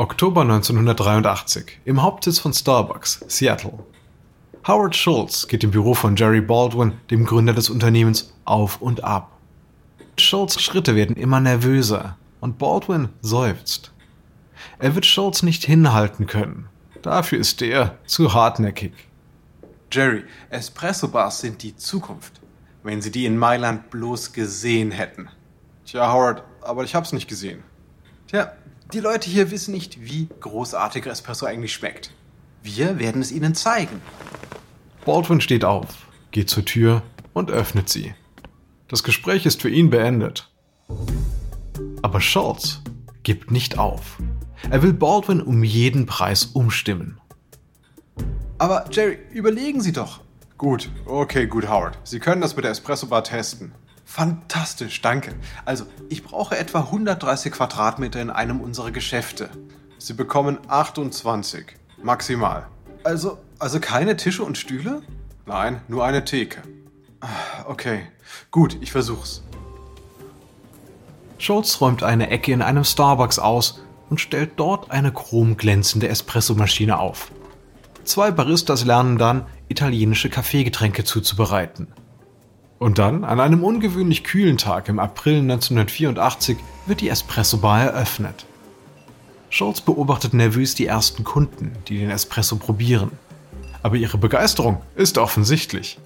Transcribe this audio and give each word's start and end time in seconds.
Oktober 0.00 0.40
1983 0.40 1.80
im 1.84 2.00
Hauptsitz 2.00 2.38
von 2.38 2.54
Starbucks, 2.54 3.22
Seattle. 3.28 3.80
Howard 4.66 4.96
Schultz 4.96 5.46
geht 5.46 5.62
im 5.62 5.72
Büro 5.72 5.92
von 5.92 6.16
Jerry 6.16 6.40
Baldwin, 6.40 6.94
dem 7.10 7.26
Gründer 7.26 7.52
des 7.52 7.68
Unternehmens, 7.68 8.32
auf 8.46 8.80
und 8.80 9.04
ab. 9.04 9.30
Schultz' 10.18 10.58
Schritte 10.58 10.96
werden 10.96 11.16
immer 11.16 11.38
nervöser 11.40 12.16
und 12.40 12.56
Baldwin 12.56 13.10
seufzt. 13.20 13.92
Er 14.78 14.94
wird 14.94 15.04
Schultz 15.04 15.42
nicht 15.42 15.66
hinhalten 15.66 16.26
können. 16.26 16.70
Dafür 17.02 17.38
ist 17.38 17.60
er 17.60 17.98
zu 18.06 18.32
hartnäckig. 18.32 18.94
Jerry, 19.92 20.24
Espresso-Bars 20.48 21.42
sind 21.42 21.62
die 21.62 21.76
Zukunft. 21.76 22.40
Wenn 22.82 23.02
Sie 23.02 23.10
die 23.10 23.26
in 23.26 23.36
Mailand 23.36 23.90
bloß 23.90 24.32
gesehen 24.32 24.92
hätten. 24.92 25.28
Tja, 25.84 26.10
Howard, 26.10 26.42
aber 26.62 26.84
ich 26.84 26.94
hab's 26.94 27.12
nicht 27.12 27.28
gesehen. 27.28 27.62
Tja, 28.28 28.52
die 28.90 29.00
Leute 29.00 29.30
hier 29.30 29.50
wissen 29.50 29.72
nicht, 29.72 30.00
wie 30.00 30.28
großartiger 30.40 31.10
Espresso 31.10 31.46
eigentlich 31.46 31.72
schmeckt. 31.72 32.12
Wir 32.62 32.98
werden 32.98 33.22
es 33.22 33.32
ihnen 33.32 33.54
zeigen. 33.54 34.00
Baldwin 35.04 35.40
steht 35.40 35.64
auf, 35.64 36.06
geht 36.30 36.50
zur 36.50 36.64
Tür 36.64 37.02
und 37.32 37.50
öffnet 37.50 37.88
sie. 37.88 38.14
Das 38.88 39.02
Gespräch 39.02 39.46
ist 39.46 39.62
für 39.62 39.70
ihn 39.70 39.90
beendet. 39.90 40.50
Aber 42.02 42.20
Schultz 42.20 42.80
gibt 43.22 43.50
nicht 43.50 43.78
auf. 43.78 44.18
Er 44.68 44.82
will 44.82 44.92
Baldwin 44.92 45.40
um 45.40 45.64
jeden 45.64 46.06
Preis 46.06 46.44
umstimmen. 46.44 47.20
Aber 48.58 48.84
Jerry, 48.90 49.18
überlegen 49.32 49.80
Sie 49.80 49.92
doch. 49.92 50.20
Gut, 50.58 50.90
okay, 51.06 51.46
gut, 51.46 51.68
Howard. 51.68 51.98
Sie 52.04 52.18
können 52.18 52.42
das 52.42 52.54
mit 52.56 52.64
der 52.64 52.72
Espresso 52.72 53.06
Bar 53.06 53.24
testen. 53.24 53.72
Fantastisch, 54.10 55.02
danke. 55.02 55.36
Also, 55.64 55.84
ich 56.08 56.24
brauche 56.24 56.58
etwa 56.58 56.80
130 56.80 57.52
Quadratmeter 57.52 58.20
in 58.20 58.28
einem 58.28 58.60
unserer 58.60 58.90
Geschäfte. 58.90 59.50
Sie 59.98 60.14
bekommen 60.14 60.58
28, 60.66 61.76
maximal. 62.02 62.66
Also, 63.04 63.38
also 63.60 63.78
keine 63.78 64.16
Tische 64.16 64.42
und 64.42 64.58
Stühle? 64.58 65.02
Nein, 65.46 65.80
nur 65.86 66.04
eine 66.04 66.24
Theke. 66.24 66.60
Okay, 67.66 68.00
gut, 68.50 68.78
ich 68.80 68.90
versuch's. 68.90 69.44
Schultz 71.38 71.80
räumt 71.80 72.02
eine 72.02 72.30
Ecke 72.30 72.50
in 72.50 72.62
einem 72.62 72.82
Starbucks 72.82 73.38
aus 73.38 73.80
und 74.08 74.20
stellt 74.20 74.54
dort 74.56 74.90
eine 74.90 75.12
chromglänzende 75.12 76.08
Espressomaschine 76.08 76.98
auf. 76.98 77.30
Zwei 78.02 78.32
Baristas 78.32 78.84
lernen 78.84 79.18
dann, 79.18 79.46
italienische 79.68 80.30
Kaffeegetränke 80.30 81.04
zuzubereiten. 81.04 81.92
Und 82.80 82.96
dann, 82.98 83.24
an 83.24 83.40
einem 83.40 83.62
ungewöhnlich 83.62 84.24
kühlen 84.24 84.56
Tag 84.56 84.88
im 84.88 84.98
April 84.98 85.40
1984, 85.40 86.56
wird 86.86 87.02
die 87.02 87.10
Espresso 87.10 87.58
Bar 87.58 87.82
eröffnet. 87.82 88.46
Schultz 89.50 89.82
beobachtet 89.82 90.32
nervös 90.32 90.76
die 90.76 90.86
ersten 90.86 91.22
Kunden, 91.22 91.72
die 91.88 91.98
den 91.98 92.08
Espresso 92.08 92.56
probieren. 92.56 93.10
Aber 93.82 93.96
ihre 93.96 94.16
Begeisterung 94.16 94.80
ist 94.94 95.18
offensichtlich. 95.18 95.98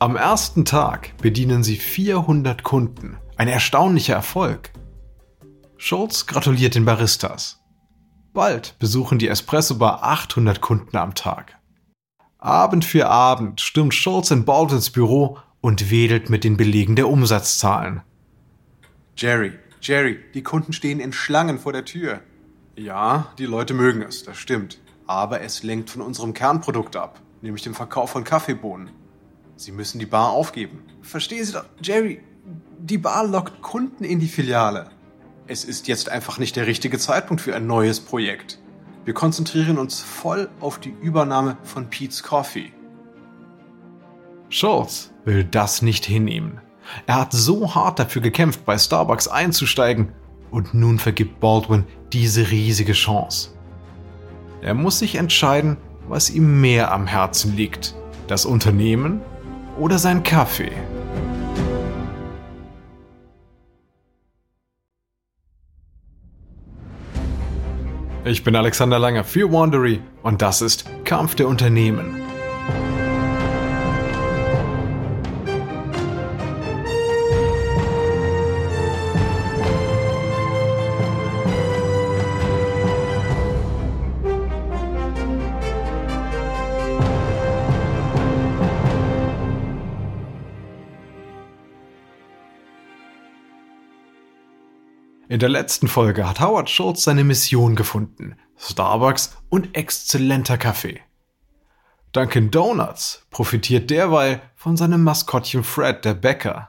Am 0.00 0.16
ersten 0.16 0.64
Tag 0.64 1.16
bedienen 1.18 1.62
sie 1.62 1.76
400 1.76 2.64
Kunden. 2.64 3.16
Ein 3.36 3.46
erstaunlicher 3.46 4.14
Erfolg. 4.14 4.72
Schultz 5.76 6.26
gratuliert 6.26 6.74
den 6.74 6.84
Baristas. 6.84 7.60
Bald 8.32 8.74
besuchen 8.80 9.20
die 9.20 9.28
Espresso 9.28 9.76
Bar 9.76 10.02
800 10.02 10.60
Kunden 10.60 10.96
am 10.96 11.14
Tag. 11.14 11.58
Abend 12.38 12.84
für 12.84 13.08
Abend 13.08 13.60
stürmt 13.60 13.94
Schultz 13.94 14.32
in 14.32 14.44
Baldwins 14.44 14.90
Büro 14.90 15.38
und 15.62 15.90
wedelt 15.90 16.28
mit 16.28 16.44
den 16.44 16.58
Belegen 16.58 16.96
der 16.96 17.08
Umsatzzahlen. 17.08 18.02
Jerry, 19.16 19.52
Jerry, 19.80 20.18
die 20.34 20.42
Kunden 20.42 20.74
stehen 20.74 21.00
in 21.00 21.14
Schlangen 21.14 21.58
vor 21.58 21.72
der 21.72 21.86
Tür. 21.86 22.20
Ja, 22.76 23.32
die 23.38 23.46
Leute 23.46 23.72
mögen 23.72 24.02
es, 24.02 24.24
das 24.24 24.36
stimmt. 24.36 24.80
Aber 25.06 25.40
es 25.40 25.62
lenkt 25.62 25.88
von 25.88 26.02
unserem 26.02 26.34
Kernprodukt 26.34 26.96
ab, 26.96 27.20
nämlich 27.40 27.62
dem 27.62 27.74
Verkauf 27.74 28.10
von 28.10 28.24
Kaffeebohnen. 28.24 28.90
Sie 29.56 29.72
müssen 29.72 29.98
die 29.98 30.06
Bar 30.06 30.30
aufgeben. 30.30 30.82
Verstehen 31.00 31.44
Sie 31.44 31.52
doch, 31.52 31.64
Jerry, 31.80 32.20
die 32.78 32.98
Bar 32.98 33.26
lockt 33.26 33.62
Kunden 33.62 34.04
in 34.04 34.18
die 34.18 34.28
Filiale. 34.28 34.90
Es 35.46 35.64
ist 35.64 35.86
jetzt 35.86 36.08
einfach 36.08 36.38
nicht 36.38 36.56
der 36.56 36.66
richtige 36.66 36.98
Zeitpunkt 36.98 37.40
für 37.40 37.54
ein 37.54 37.66
neues 37.66 38.00
Projekt. 38.00 38.58
Wir 39.04 39.14
konzentrieren 39.14 39.78
uns 39.78 40.00
voll 40.00 40.48
auf 40.60 40.80
die 40.80 40.94
Übernahme 41.02 41.56
von 41.62 41.88
Pete's 41.88 42.22
Coffee. 42.22 42.72
Schultz 44.48 45.11
will 45.24 45.44
das 45.44 45.82
nicht 45.82 46.04
hinnehmen. 46.04 46.60
Er 47.06 47.16
hat 47.16 47.32
so 47.32 47.74
hart 47.74 47.98
dafür 47.98 48.22
gekämpft, 48.22 48.64
bei 48.64 48.76
Starbucks 48.76 49.28
einzusteigen 49.28 50.12
und 50.50 50.74
nun 50.74 50.98
vergibt 50.98 51.40
Baldwin 51.40 51.84
diese 52.12 52.50
riesige 52.50 52.92
Chance. 52.92 53.50
Er 54.60 54.74
muss 54.74 54.98
sich 54.98 55.16
entscheiden, 55.16 55.76
was 56.08 56.30
ihm 56.30 56.60
mehr 56.60 56.92
am 56.92 57.06
Herzen 57.06 57.56
liegt. 57.56 57.94
Das 58.26 58.44
Unternehmen 58.44 59.20
oder 59.78 59.98
sein 59.98 60.22
Kaffee. 60.22 60.72
Ich 68.24 68.44
bin 68.44 68.54
Alexander 68.54 69.00
Langer 69.00 69.24
für 69.24 69.50
Wandery 69.50 70.00
und 70.22 70.42
das 70.42 70.62
ist 70.62 70.84
Kampf 71.04 71.34
der 71.34 71.48
Unternehmen. 71.48 72.21
In 95.32 95.38
der 95.38 95.48
letzten 95.48 95.88
Folge 95.88 96.28
hat 96.28 96.40
Howard 96.40 96.68
Schultz 96.68 97.04
seine 97.04 97.24
Mission 97.24 97.74
gefunden. 97.74 98.36
Starbucks 98.58 99.34
und 99.48 99.74
exzellenter 99.74 100.58
Kaffee. 100.58 101.00
Dunkin' 102.12 102.50
Donuts 102.50 103.26
profitiert 103.30 103.88
derweil 103.88 104.42
von 104.56 104.76
seinem 104.76 105.02
Maskottchen 105.02 105.64
Fred, 105.64 106.04
der 106.04 106.12
Bäcker. 106.12 106.68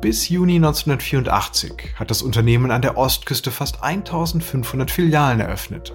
Bis 0.00 0.28
Juni 0.28 0.56
1984 0.56 1.94
hat 2.00 2.10
das 2.10 2.20
Unternehmen 2.20 2.72
an 2.72 2.82
der 2.82 2.98
Ostküste 2.98 3.52
fast 3.52 3.80
1500 3.84 4.90
Filialen 4.90 5.38
eröffnet. 5.38 5.94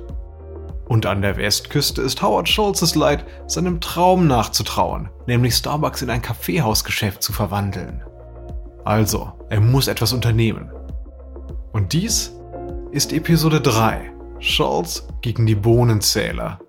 Und 0.85 1.05
an 1.05 1.21
der 1.21 1.35
Westküste 1.35 2.01
ist 2.01 2.21
Howard 2.21 2.47
Schultzes 2.47 2.95
Leid, 2.95 3.25
seinem 3.45 3.81
Traum 3.81 4.25
nachzutrauen, 4.25 5.09
nämlich 5.25 5.53
Starbucks 5.53 6.01
in 6.01 6.09
ein 6.09 6.21
Kaffeehausgeschäft 6.21 7.21
zu 7.21 7.33
verwandeln. 7.33 8.05
Also, 8.85 9.33
er 9.49 9.59
muss 9.59 9.89
etwas 9.89 10.13
unternehmen. 10.13 10.71
Und 11.77 11.93
dies 11.93 12.31
ist 12.89 13.13
Episode 13.13 13.61
3. 13.61 14.11
Scholz 14.39 15.07
gegen 15.21 15.45
die 15.45 15.53
Bohnenzähler. 15.53 16.59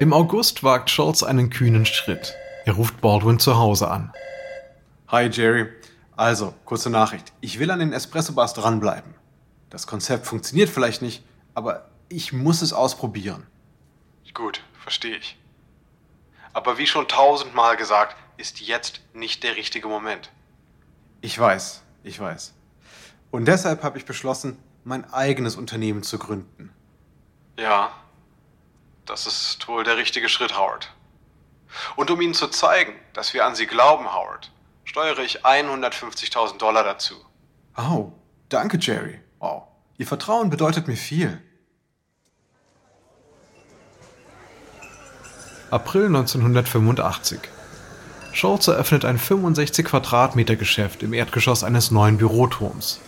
Im 0.00 0.12
August 0.12 0.64
wagt 0.64 0.90
Scholz 0.90 1.22
einen 1.22 1.50
kühnen 1.50 1.86
Schritt. 1.86 2.34
Er 2.64 2.72
ruft 2.72 3.00
Baldwin 3.00 3.38
zu 3.38 3.58
Hause 3.58 3.92
an. 3.92 4.12
Hi 5.06 5.28
Jerry. 5.28 5.68
Also, 6.16 6.52
kurze 6.64 6.90
Nachricht. 6.90 7.32
Ich 7.40 7.60
will 7.60 7.70
an 7.70 7.78
den 7.78 7.92
Espresso-Bars 7.92 8.54
dranbleiben. 8.54 9.14
Das 9.70 9.86
Konzept 9.86 10.26
funktioniert 10.26 10.68
vielleicht 10.68 11.00
nicht, 11.00 11.22
aber 11.54 11.88
ich 12.08 12.32
muss 12.32 12.60
es 12.60 12.72
ausprobieren. 12.72 13.46
Gut, 14.34 14.64
verstehe 14.82 15.16
ich. 15.16 15.38
Aber 16.54 16.78
wie 16.78 16.86
schon 16.86 17.08
tausendmal 17.08 17.76
gesagt, 17.76 18.16
ist 18.36 18.60
jetzt 18.60 19.00
nicht 19.12 19.42
der 19.42 19.56
richtige 19.56 19.88
Moment. 19.88 20.30
Ich 21.20 21.38
weiß, 21.38 21.82
ich 22.04 22.18
weiß. 22.18 22.54
Und 23.30 23.46
deshalb 23.46 23.82
habe 23.82 23.98
ich 23.98 24.04
beschlossen, 24.04 24.58
mein 24.84 25.12
eigenes 25.12 25.56
Unternehmen 25.56 26.02
zu 26.02 26.18
gründen. 26.18 26.72
Ja, 27.58 27.92
das 29.06 29.26
ist 29.26 29.66
wohl 29.68 29.84
der 29.84 29.96
richtige 29.96 30.28
Schritt, 30.28 30.56
Howard. 30.56 30.92
Und 31.96 32.10
um 32.10 32.20
Ihnen 32.20 32.34
zu 32.34 32.48
zeigen, 32.48 32.94
dass 33.12 33.34
wir 33.34 33.44
an 33.44 33.54
Sie 33.54 33.66
glauben, 33.66 34.12
Howard, 34.14 34.52
steuere 34.84 35.20
ich 35.20 35.44
150.000 35.44 36.58
Dollar 36.58 36.84
dazu. 36.84 37.16
Oh, 37.76 38.12
danke, 38.48 38.78
Jerry. 38.80 39.20
Wow, 39.40 39.64
Ihr 39.98 40.06
Vertrauen 40.06 40.50
bedeutet 40.50 40.86
mir 40.86 40.96
viel. 40.96 41.42
April 45.74 46.06
1985. 46.06 47.40
Schultz 48.32 48.68
eröffnet 48.68 49.04
ein 49.04 49.18
65 49.18 49.84
Quadratmeter 49.84 50.54
Geschäft 50.54 51.02
im 51.02 51.12
Erdgeschoss 51.12 51.64
eines 51.64 51.90
neuen 51.90 52.16
Büroturms. 52.16 53.00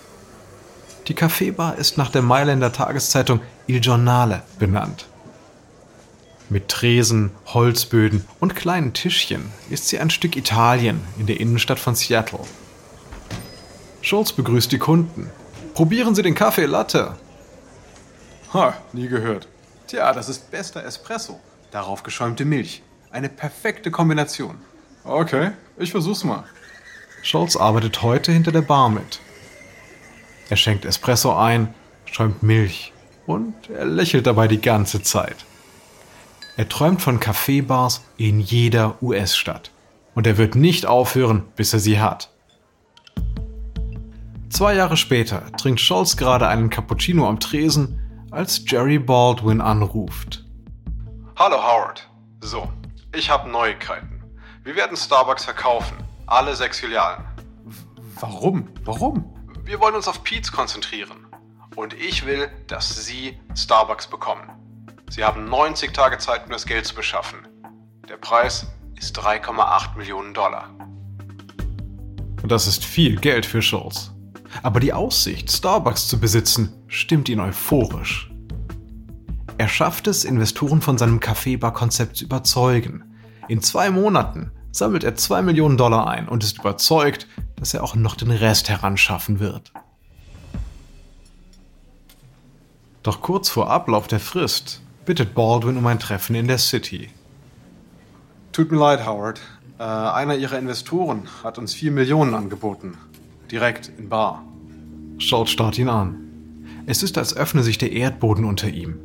Die 1.06 1.14
Kaffeebar 1.14 1.76
ist 1.76 1.96
nach 1.96 2.10
der 2.10 2.22
Mailänder 2.22 2.72
Tageszeitung 2.72 3.40
Il 3.68 3.78
Giornale 3.78 4.42
benannt. 4.58 5.06
Mit 6.48 6.66
Tresen, 6.66 7.30
Holzböden 7.46 8.24
und 8.40 8.56
kleinen 8.56 8.92
Tischchen 8.94 9.52
ist 9.70 9.86
sie 9.86 10.00
ein 10.00 10.10
Stück 10.10 10.34
Italien 10.34 11.02
in 11.20 11.26
der 11.26 11.38
Innenstadt 11.38 11.78
von 11.78 11.94
Seattle. 11.94 12.40
Schulz 14.02 14.32
begrüßt 14.32 14.72
die 14.72 14.78
Kunden. 14.78 15.30
Probieren 15.74 16.16
Sie 16.16 16.22
den 16.22 16.34
Kaffee 16.34 16.66
Latte. 16.66 17.14
Ha, 18.52 18.74
nie 18.92 19.06
gehört. 19.06 19.46
Tja, 19.86 20.12
das 20.12 20.28
ist 20.28 20.50
bester 20.50 20.84
Espresso. 20.84 21.38
Darauf 21.76 22.02
geschäumte 22.02 22.46
Milch. 22.46 22.80
Eine 23.10 23.28
perfekte 23.28 23.90
Kombination. 23.90 24.56
Okay, 25.04 25.50
ich 25.76 25.90
versuch's 25.90 26.24
mal. 26.24 26.44
Scholz 27.20 27.54
arbeitet 27.54 28.00
heute 28.00 28.32
hinter 28.32 28.50
der 28.50 28.62
Bar 28.62 28.88
mit. 28.88 29.20
Er 30.48 30.56
schenkt 30.56 30.86
Espresso 30.86 31.36
ein, 31.36 31.74
schäumt 32.06 32.42
Milch 32.42 32.94
und 33.26 33.68
er 33.68 33.84
lächelt 33.84 34.26
dabei 34.26 34.48
die 34.48 34.62
ganze 34.62 35.02
Zeit. 35.02 35.44
Er 36.56 36.66
träumt 36.66 37.02
von 37.02 37.20
Kaffeebars 37.20 38.02
in 38.16 38.40
jeder 38.40 39.02
US-Stadt. 39.02 39.70
Und 40.14 40.26
er 40.26 40.38
wird 40.38 40.54
nicht 40.54 40.86
aufhören, 40.86 41.42
bis 41.56 41.74
er 41.74 41.80
sie 41.80 42.00
hat. 42.00 42.30
Zwei 44.48 44.74
Jahre 44.76 44.96
später 44.96 45.52
trinkt 45.58 45.82
Scholz 45.82 46.16
gerade 46.16 46.48
einen 46.48 46.70
Cappuccino 46.70 47.28
am 47.28 47.38
Tresen, 47.38 48.00
als 48.30 48.62
Jerry 48.66 48.98
Baldwin 48.98 49.60
anruft. 49.60 50.45
Hallo 51.38 51.58
Howard. 51.62 52.08
So, 52.40 52.66
ich 53.14 53.28
habe 53.28 53.50
Neuigkeiten. 53.50 54.24
Wir 54.64 54.74
werden 54.74 54.96
Starbucks 54.96 55.44
verkaufen. 55.44 55.94
Alle 56.26 56.56
sechs 56.56 56.80
Filialen. 56.80 57.26
Warum? 58.18 58.70
Warum? 58.84 59.34
Wir 59.62 59.78
wollen 59.78 59.96
uns 59.96 60.08
auf 60.08 60.24
Pete's 60.24 60.50
konzentrieren. 60.50 61.26
Und 61.74 61.92
ich 61.92 62.24
will, 62.24 62.48
dass 62.68 63.04
Sie 63.04 63.38
Starbucks 63.54 64.06
bekommen. 64.06 64.50
Sie 65.10 65.24
haben 65.24 65.44
90 65.44 65.92
Tage 65.92 66.16
Zeit, 66.16 66.46
um 66.46 66.52
das 66.52 66.64
Geld 66.64 66.86
zu 66.86 66.94
beschaffen. 66.94 67.46
Der 68.08 68.16
Preis 68.16 68.68
ist 68.96 69.18
3,8 69.18 69.94
Millionen 69.98 70.32
Dollar. 70.32 70.70
Und 72.42 72.50
das 72.50 72.66
ist 72.66 72.82
viel 72.82 73.16
Geld 73.20 73.44
für 73.44 73.60
Schulz. 73.60 74.10
Aber 74.62 74.80
die 74.80 74.94
Aussicht, 74.94 75.52
Starbucks 75.52 76.08
zu 76.08 76.18
besitzen, 76.18 76.82
stimmt 76.88 77.28
ihn 77.28 77.40
euphorisch. 77.40 78.30
Er 79.58 79.68
schafft 79.68 80.06
es, 80.06 80.24
Investoren 80.24 80.82
von 80.82 80.98
seinem 80.98 81.18
Kaffeebar-Konzept 81.20 82.16
zu 82.16 82.24
überzeugen. 82.24 83.04
In 83.48 83.62
zwei 83.62 83.90
Monaten 83.90 84.50
sammelt 84.70 85.02
er 85.02 85.16
2 85.16 85.42
Millionen 85.42 85.78
Dollar 85.78 86.08
ein 86.08 86.28
und 86.28 86.44
ist 86.44 86.58
überzeugt, 86.58 87.26
dass 87.56 87.72
er 87.72 87.82
auch 87.82 87.94
noch 87.94 88.16
den 88.16 88.30
Rest 88.30 88.68
heranschaffen 88.68 89.40
wird. 89.40 89.72
Doch 93.02 93.22
kurz 93.22 93.48
vor 93.48 93.70
Ablauf 93.70 94.08
der 94.08 94.20
Frist 94.20 94.82
bittet 95.06 95.34
Baldwin 95.34 95.78
um 95.78 95.86
ein 95.86 96.00
Treffen 96.00 96.34
in 96.34 96.48
der 96.48 96.58
City. 96.58 97.08
Tut 98.52 98.70
mir 98.70 98.78
leid, 98.78 99.06
Howard. 99.06 99.40
Äh, 99.78 99.84
einer 99.84 100.36
Ihrer 100.36 100.58
Investoren 100.58 101.28
hat 101.42 101.56
uns 101.56 101.72
4 101.72 101.92
Millionen 101.92 102.34
angeboten. 102.34 102.98
Direkt 103.50 103.90
in 103.96 104.08
Bar. 104.08 104.44
Schultz 105.18 105.50
starrt 105.50 105.78
ihn 105.78 105.88
an. 105.88 106.16
Es 106.86 107.02
ist, 107.02 107.16
als 107.16 107.34
öffne 107.34 107.62
sich 107.62 107.78
der 107.78 107.92
Erdboden 107.92 108.44
unter 108.44 108.68
ihm. 108.68 108.98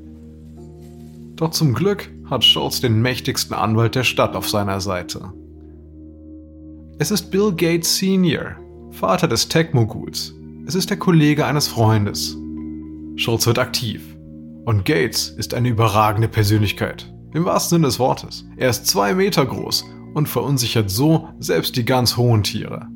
Doch 1.42 1.50
zum 1.50 1.74
Glück 1.74 2.08
hat 2.30 2.44
Schultz 2.46 2.82
den 2.82 3.02
mächtigsten 3.02 3.56
Anwalt 3.56 3.96
der 3.96 4.04
Stadt 4.04 4.36
auf 4.36 4.48
seiner 4.48 4.80
Seite. 4.80 5.34
Es 7.00 7.10
ist 7.10 7.32
Bill 7.32 7.52
Gates 7.52 7.98
Sr., 7.98 8.58
Vater 8.92 9.28
des 9.28 9.48
Tech-Moguls. 9.48 10.36
Es 10.68 10.76
ist 10.76 10.92
der 10.92 10.98
Kollege 10.98 11.48
eines 11.48 11.68
Freundes. 11.68 12.38
Schultz 13.16 13.48
wird 13.48 13.58
aktiv. 13.58 14.04
Und 14.66 14.86
Gates 14.86 15.30
ist 15.30 15.56
eine 15.56 15.70
überragende 15.70 16.28
Persönlichkeit. 16.28 17.12
Im 17.34 17.44
wahrsten 17.46 17.78
Sinne 17.78 17.88
des 17.88 17.98
Wortes. 17.98 18.46
Er 18.58 18.70
ist 18.70 18.86
zwei 18.86 19.16
Meter 19.16 19.44
groß 19.44 19.84
und 20.14 20.30
verunsichert 20.30 20.92
so 20.92 21.28
selbst 21.40 21.76
die 21.76 21.86
ganz 21.86 22.18
hohen 22.18 22.44
Tiere. 22.44 22.88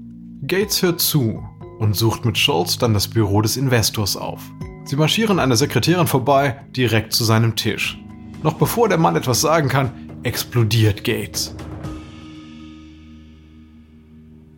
Gates 0.45 0.83
hört 0.83 1.01
zu 1.01 1.43
und 1.79 1.95
sucht 1.95 2.25
mit 2.25 2.37
Schultz 2.37 2.77
dann 2.77 2.93
das 2.93 3.07
Büro 3.07 3.41
des 3.41 3.57
Investors 3.57 4.15
auf. 4.15 4.43
Sie 4.83 4.97
marschieren 4.97 5.39
an 5.39 5.49
der 5.49 5.57
Sekretärin 5.57 6.05
vorbei, 6.05 6.63
direkt 6.75 7.11
zu 7.11 7.23
seinem 7.23 7.55
Tisch. 7.55 7.99
Noch 8.45 8.59
bevor 8.59 8.87
der 8.87 8.99
Mann 8.99 9.15
etwas 9.15 9.41
sagen 9.41 9.69
kann, 9.69 10.19
explodiert 10.21 11.03
Gates. 11.03 11.55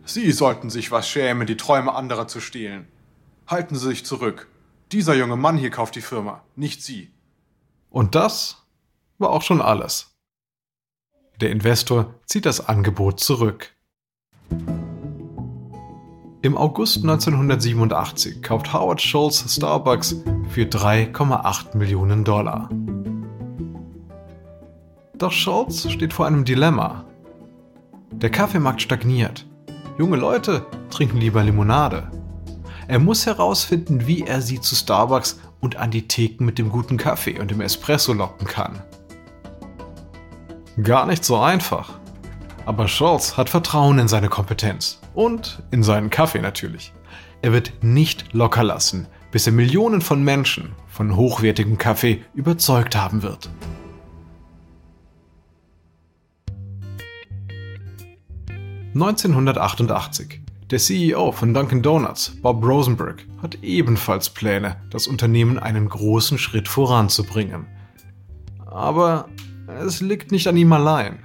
Sie 0.04 0.30
sollten 0.30 0.68
sich 0.68 0.90
was 0.90 1.08
schämen, 1.08 1.46
die 1.46 1.56
Träume 1.56 1.94
anderer 1.94 2.28
zu 2.28 2.40
stehlen. 2.40 2.86
Halten 3.46 3.76
Sie 3.76 3.88
sich 3.88 4.04
zurück. 4.04 4.48
Dieser 4.92 5.14
junge 5.14 5.36
Mann 5.36 5.56
hier 5.56 5.70
kauft 5.70 5.96
die 5.96 6.02
Firma, 6.02 6.42
nicht 6.54 6.82
Sie. 6.82 7.10
Und 7.88 8.14
das 8.14 8.66
war 9.16 9.30
auch 9.30 9.40
schon 9.40 9.62
alles. 9.62 10.18
Der 11.40 11.50
Investor 11.50 12.14
zieht 12.26 12.44
das 12.44 12.68
Angebot 12.68 13.20
zurück. 13.20 13.74
Im 16.42 16.58
August 16.58 16.98
1987 16.98 18.42
kauft 18.42 18.70
Howard 18.74 19.00
Schultz 19.00 19.50
Starbucks 19.50 20.14
für 20.50 20.64
3,8 20.64 21.74
Millionen 21.74 22.24
Dollar. 22.24 22.68
Doch 25.18 25.32
Schultz 25.32 25.90
steht 25.90 26.12
vor 26.12 26.26
einem 26.26 26.44
Dilemma. 26.44 27.04
Der 28.12 28.30
Kaffeemarkt 28.30 28.80
stagniert. 28.80 29.46
Junge 29.98 30.16
Leute 30.16 30.64
trinken 30.90 31.18
lieber 31.18 31.42
Limonade. 31.42 32.08
Er 32.86 33.00
muss 33.00 33.26
herausfinden, 33.26 34.06
wie 34.06 34.22
er 34.22 34.40
sie 34.40 34.60
zu 34.60 34.76
Starbucks 34.76 35.40
und 35.58 35.74
an 35.74 35.90
die 35.90 36.06
Theken 36.06 36.46
mit 36.46 36.56
dem 36.56 36.70
guten 36.70 36.98
Kaffee 36.98 37.40
und 37.40 37.50
dem 37.50 37.60
Espresso 37.60 38.12
locken 38.12 38.46
kann. 38.46 38.80
Gar 40.84 41.06
nicht 41.06 41.24
so 41.24 41.36
einfach. 41.36 41.98
Aber 42.64 42.86
Scholz 42.86 43.36
hat 43.36 43.50
Vertrauen 43.50 43.98
in 43.98 44.06
seine 44.06 44.28
Kompetenz 44.28 45.00
und 45.14 45.64
in 45.72 45.82
seinen 45.82 46.10
Kaffee 46.10 46.40
natürlich. 46.40 46.92
Er 47.42 47.52
wird 47.52 47.72
nicht 47.82 48.32
locker 48.34 48.62
lassen, 48.62 49.08
bis 49.32 49.48
er 49.48 49.52
Millionen 49.52 50.00
von 50.00 50.22
Menschen 50.22 50.76
von 50.86 51.16
hochwertigem 51.16 51.76
Kaffee 51.76 52.22
überzeugt 52.34 52.94
haben 52.94 53.24
wird. 53.24 53.50
(1988) 58.94 60.40
Der 60.70 60.78
CEO 60.78 61.32
von 61.32 61.52
Dunkin' 61.52 61.82
Donuts, 61.82 62.32
Bob 62.40 62.64
Rosenberg, 62.64 63.24
hat 63.42 63.62
ebenfalls 63.62 64.30
Pläne, 64.30 64.76
das 64.90 65.06
Unternehmen 65.06 65.58
einen 65.58 65.88
großen 65.88 66.38
Schritt 66.38 66.68
voranzubringen. 66.68 67.66
Aber 68.66 69.28
es 69.84 70.00
liegt 70.00 70.32
nicht 70.32 70.46
an 70.46 70.56
ihm 70.56 70.72
allein. 70.72 71.18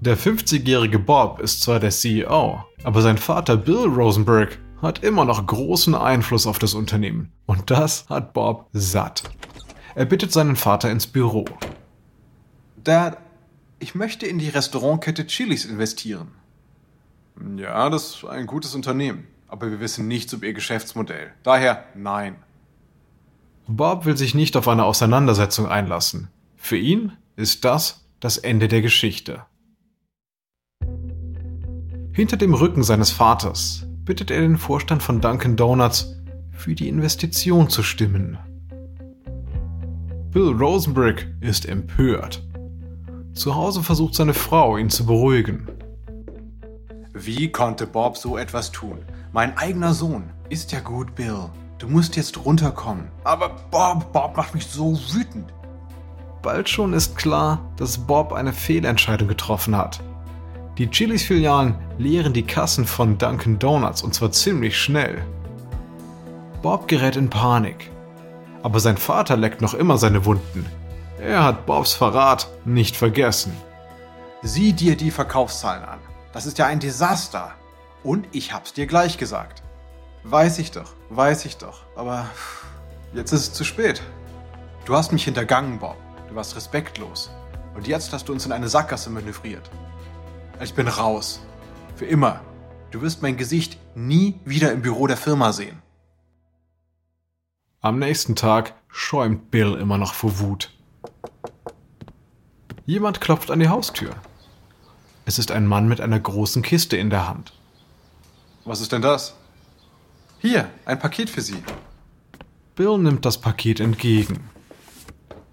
Der 0.00 0.16
50-jährige 0.16 0.98
Bob 0.98 1.40
ist 1.40 1.62
zwar 1.62 1.80
der 1.80 1.90
CEO, 1.90 2.64
aber 2.84 3.02
sein 3.02 3.18
Vater 3.18 3.56
Bill 3.56 3.86
Rosenberg 3.86 4.58
hat 4.80 5.02
immer 5.02 5.24
noch 5.24 5.44
großen 5.44 5.94
Einfluss 5.94 6.46
auf 6.46 6.58
das 6.58 6.74
Unternehmen. 6.74 7.32
Und 7.46 7.70
das 7.70 8.08
hat 8.08 8.32
Bob 8.32 8.68
satt. 8.72 9.24
Er 9.96 10.04
bittet 10.04 10.32
seinen 10.32 10.56
Vater 10.56 10.90
ins 10.90 11.08
Büro. 11.08 11.44
Dad, 12.82 13.18
ich 13.80 13.94
möchte 13.94 14.26
in 14.26 14.38
die 14.38 14.48
Restaurantkette 14.48 15.26
Chili's 15.26 15.64
investieren. 15.64 16.28
Ja, 17.56 17.88
das 17.90 18.16
ist 18.16 18.24
ein 18.24 18.46
gutes 18.46 18.74
Unternehmen, 18.74 19.26
aber 19.48 19.70
wir 19.70 19.80
wissen 19.80 20.08
nichts 20.08 20.32
über 20.32 20.46
ihr 20.46 20.52
Geschäftsmodell. 20.52 21.32
Daher 21.42 21.84
nein. 21.94 22.36
Bob 23.66 24.04
will 24.04 24.16
sich 24.16 24.34
nicht 24.34 24.56
auf 24.56 24.68
eine 24.68 24.84
Auseinandersetzung 24.84 25.68
einlassen. 25.68 26.28
Für 26.56 26.76
ihn 26.76 27.12
ist 27.36 27.64
das 27.64 28.04
das 28.18 28.36
Ende 28.36 28.68
der 28.68 28.82
Geschichte. 28.82 29.44
Hinter 32.12 32.36
dem 32.36 32.54
Rücken 32.54 32.82
seines 32.82 33.10
Vaters 33.10 33.86
bittet 34.04 34.30
er 34.30 34.40
den 34.40 34.58
Vorstand 34.58 35.02
von 35.02 35.20
Dunkin' 35.20 35.56
Donuts, 35.56 36.16
für 36.50 36.74
die 36.74 36.88
Investition 36.88 37.70
zu 37.70 37.82
stimmen. 37.82 38.38
Bill 40.32 40.50
Rosenberg 40.50 41.26
ist 41.40 41.66
empört. 41.66 42.42
Zu 43.32 43.54
Hause 43.54 43.82
versucht 43.82 44.14
seine 44.14 44.34
Frau, 44.34 44.76
ihn 44.76 44.90
zu 44.90 45.06
beruhigen. 45.06 45.66
Wie 47.12 47.50
konnte 47.50 47.88
Bob 47.88 48.16
so 48.16 48.38
etwas 48.38 48.70
tun? 48.70 49.04
Mein 49.32 49.58
eigener 49.58 49.94
Sohn. 49.94 50.30
Ist 50.48 50.70
ja 50.70 50.78
gut, 50.78 51.16
Bill. 51.16 51.50
Du 51.78 51.88
musst 51.88 52.14
jetzt 52.14 52.44
runterkommen. 52.44 53.08
Aber 53.24 53.48
Bob, 53.72 54.12
Bob 54.12 54.36
macht 54.36 54.54
mich 54.54 54.68
so 54.68 54.96
wütend. 55.12 55.52
Bald 56.40 56.68
schon 56.68 56.92
ist 56.92 57.16
klar, 57.16 57.58
dass 57.76 57.98
Bob 57.98 58.32
eine 58.32 58.52
Fehlentscheidung 58.52 59.26
getroffen 59.26 59.76
hat. 59.76 60.00
Die 60.78 60.88
Chilis-Filialen 60.88 61.74
leeren 61.98 62.32
die 62.32 62.46
Kassen 62.46 62.86
von 62.86 63.18
Dunkin' 63.18 63.58
Donuts 63.58 64.02
und 64.02 64.14
zwar 64.14 64.30
ziemlich 64.30 64.78
schnell. 64.78 65.24
Bob 66.62 66.86
gerät 66.86 67.16
in 67.16 67.28
Panik. 67.28 67.90
Aber 68.62 68.78
sein 68.78 68.96
Vater 68.96 69.36
leckt 69.36 69.62
noch 69.62 69.74
immer 69.74 69.98
seine 69.98 70.24
Wunden. 70.26 70.64
Er 71.18 71.42
hat 71.42 71.66
Bobs 71.66 71.92
Verrat 71.92 72.48
nicht 72.64 72.96
vergessen. 72.96 73.52
Sieh 74.42 74.72
dir 74.72 74.96
die 74.96 75.10
Verkaufszahlen 75.10 75.84
an. 75.84 75.98
Das 76.32 76.46
ist 76.46 76.58
ja 76.58 76.66
ein 76.66 76.80
Desaster. 76.80 77.52
Und 78.02 78.28
ich 78.32 78.52
hab's 78.52 78.72
dir 78.72 78.86
gleich 78.86 79.18
gesagt. 79.18 79.62
Weiß 80.22 80.58
ich 80.58 80.70
doch, 80.70 80.94
weiß 81.08 81.44
ich 81.44 81.56
doch. 81.56 81.82
Aber 81.96 82.30
jetzt 83.14 83.32
ist 83.32 83.40
es 83.40 83.52
zu 83.52 83.64
spät. 83.64 84.02
Du 84.84 84.94
hast 84.94 85.12
mich 85.12 85.24
hintergangen, 85.24 85.78
Bob. 85.78 85.96
Du 86.28 86.34
warst 86.34 86.56
respektlos. 86.56 87.30
Und 87.74 87.86
jetzt 87.86 88.12
hast 88.12 88.28
du 88.28 88.32
uns 88.32 88.46
in 88.46 88.52
eine 88.52 88.68
Sackgasse 88.68 89.10
manövriert. 89.10 89.70
Ich 90.60 90.74
bin 90.74 90.88
raus. 90.88 91.40
Für 91.96 92.06
immer. 92.06 92.40
Du 92.90 93.02
wirst 93.02 93.22
mein 93.22 93.36
Gesicht 93.36 93.78
nie 93.94 94.40
wieder 94.44 94.72
im 94.72 94.82
Büro 94.82 95.06
der 95.06 95.16
Firma 95.16 95.52
sehen. 95.52 95.82
Am 97.80 97.98
nächsten 97.98 98.36
Tag 98.36 98.74
schäumt 98.88 99.50
Bill 99.50 99.74
immer 99.74 99.96
noch 99.96 100.14
vor 100.14 100.38
Wut. 100.38 100.72
Jemand 102.84 103.20
klopft 103.20 103.50
an 103.50 103.60
die 103.60 103.68
Haustür. 103.68 104.10
Es 105.30 105.38
ist 105.38 105.52
ein 105.52 105.64
Mann 105.64 105.86
mit 105.86 106.00
einer 106.00 106.18
großen 106.18 106.60
Kiste 106.60 106.96
in 106.96 107.08
der 107.08 107.28
Hand. 107.28 107.52
Was 108.64 108.80
ist 108.80 108.90
denn 108.90 109.00
das? 109.00 109.36
Hier, 110.40 110.68
ein 110.84 110.98
Paket 110.98 111.30
für 111.30 111.40
Sie. 111.40 111.62
Bill 112.74 112.98
nimmt 112.98 113.24
das 113.24 113.38
Paket 113.40 113.78
entgegen. 113.78 114.50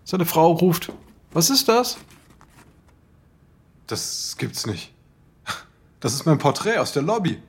Seine 0.04 0.26
Frau 0.26 0.54
ruft, 0.54 0.92
was 1.32 1.52
ist 1.52 1.70
das? 1.70 2.00
Das 3.86 4.38
gibt's 4.40 4.66
nicht. 4.66 4.96
Das 6.00 6.16
ist 6.16 6.26
mein 6.26 6.40
Porträt 6.40 6.80
aus 6.80 6.92
der 6.92 7.04
Lobby. 7.04 7.40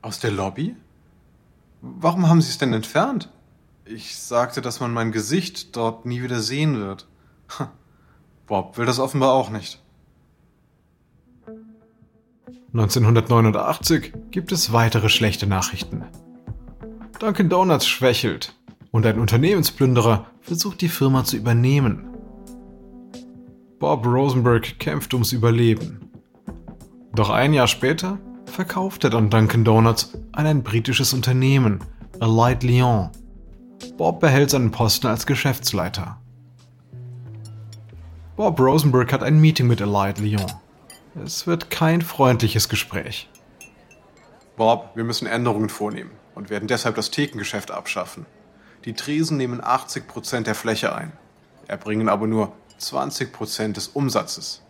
Aus 0.00 0.18
der 0.18 0.32
Lobby? 0.32 0.74
Warum 1.80 2.28
haben 2.28 2.42
Sie 2.42 2.50
es 2.50 2.58
denn 2.58 2.72
entfernt? 2.72 3.30
Ich 3.84 4.18
sagte, 4.18 4.62
dass 4.62 4.80
man 4.80 4.92
mein 4.92 5.12
Gesicht 5.12 5.76
dort 5.76 6.06
nie 6.06 6.24
wieder 6.24 6.40
sehen 6.40 6.80
wird. 6.80 7.06
Bob 8.48 8.76
will 8.78 8.86
das 8.86 8.98
offenbar 8.98 9.32
auch 9.32 9.50
nicht. 9.50 9.80
1989 12.74 14.14
gibt 14.30 14.50
es 14.50 14.72
weitere 14.72 15.10
schlechte 15.10 15.46
Nachrichten. 15.46 16.04
Dunkin 17.18 17.50
Donuts 17.50 17.86
schwächelt 17.86 18.54
und 18.90 19.04
ein 19.04 19.18
Unternehmensplünderer 19.18 20.26
versucht 20.40 20.80
die 20.80 20.88
Firma 20.88 21.22
zu 21.24 21.36
übernehmen. 21.36 22.08
Bob 23.78 24.06
Rosenberg 24.06 24.78
kämpft 24.78 25.12
ums 25.12 25.32
Überleben. 25.32 26.10
Doch 27.14 27.28
ein 27.28 27.52
Jahr 27.52 27.66
später 27.66 28.18
verkauft 28.46 29.04
er 29.04 29.10
dann 29.10 29.28
Dunkin 29.28 29.64
Donuts 29.64 30.16
an 30.32 30.46
ein 30.46 30.62
britisches 30.62 31.12
Unternehmen, 31.12 31.80
Allied 32.20 32.62
Lyon. 32.62 33.10
Bob 33.98 34.20
behält 34.20 34.48
seinen 34.48 34.70
Posten 34.70 35.08
als 35.08 35.26
Geschäftsleiter. 35.26 36.18
Bob 38.36 38.58
Rosenberg 38.58 39.12
hat 39.12 39.22
ein 39.22 39.40
Meeting 39.40 39.66
mit 39.66 39.82
Allied 39.82 40.18
Lyon. 40.20 40.50
Es 41.14 41.46
wird 41.46 41.68
kein 41.68 42.00
freundliches 42.00 42.70
Gespräch. 42.70 43.28
Bob, 44.56 44.92
wir 44.94 45.04
müssen 45.04 45.26
Änderungen 45.26 45.68
vornehmen 45.68 46.12
und 46.34 46.48
werden 46.48 46.68
deshalb 46.68 46.94
das 46.94 47.10
Thekengeschäft 47.10 47.70
abschaffen. 47.70 48.24
Die 48.86 48.94
Tresen 48.94 49.36
nehmen 49.36 49.60
80% 49.60 50.44
der 50.44 50.54
Fläche 50.54 50.94
ein, 50.94 51.12
erbringen 51.68 52.08
aber 52.08 52.26
nur 52.26 52.52
20% 52.80 53.72
des 53.72 53.88
Umsatzes. 53.88 54.62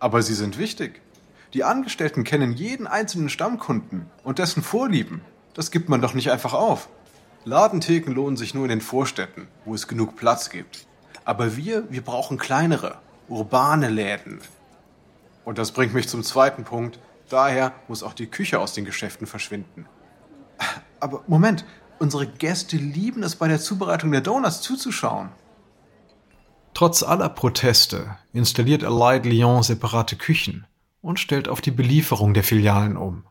Aber 0.00 0.22
sie 0.22 0.34
sind 0.34 0.58
wichtig. 0.58 1.00
Die 1.54 1.62
Angestellten 1.62 2.24
kennen 2.24 2.52
jeden 2.52 2.88
einzelnen 2.88 3.28
Stammkunden 3.28 4.10
und 4.24 4.40
dessen 4.40 4.62
Vorlieben. 4.62 5.20
Das 5.54 5.70
gibt 5.70 5.88
man 5.88 6.00
doch 6.00 6.14
nicht 6.14 6.32
einfach 6.32 6.52
auf. 6.52 6.88
Ladentheken 7.44 8.10
lohnen 8.10 8.36
sich 8.36 8.54
nur 8.54 8.64
in 8.64 8.70
den 8.70 8.80
Vorstädten, 8.80 9.46
wo 9.64 9.72
es 9.72 9.86
genug 9.86 10.16
Platz 10.16 10.50
gibt. 10.50 10.84
Aber 11.24 11.56
wir, 11.56 11.84
wir 11.90 12.02
brauchen 12.02 12.38
kleinere, 12.38 12.98
urbane 13.28 13.88
Läden. 13.88 14.40
Und 15.46 15.58
das 15.58 15.70
bringt 15.70 15.94
mich 15.94 16.08
zum 16.08 16.24
zweiten 16.24 16.64
Punkt. 16.64 16.98
Daher 17.28 17.72
muss 17.86 18.02
auch 18.02 18.14
die 18.14 18.26
Küche 18.26 18.58
aus 18.58 18.72
den 18.72 18.84
Geschäften 18.84 19.28
verschwinden. 19.28 19.86
Aber 20.98 21.22
Moment, 21.28 21.64
unsere 22.00 22.26
Gäste 22.26 22.76
lieben 22.76 23.22
es 23.22 23.36
bei 23.36 23.46
der 23.46 23.60
Zubereitung 23.60 24.10
der 24.10 24.22
Donuts 24.22 24.60
zuzuschauen. 24.60 25.28
Trotz 26.74 27.04
aller 27.04 27.28
Proteste 27.28 28.16
installiert 28.32 28.82
Allied 28.82 29.24
Lyon 29.24 29.62
separate 29.62 30.16
Küchen 30.16 30.66
und 31.00 31.20
stellt 31.20 31.48
auf 31.48 31.60
die 31.60 31.70
Belieferung 31.70 32.34
der 32.34 32.42
Filialen 32.42 32.96
um. 32.96 33.22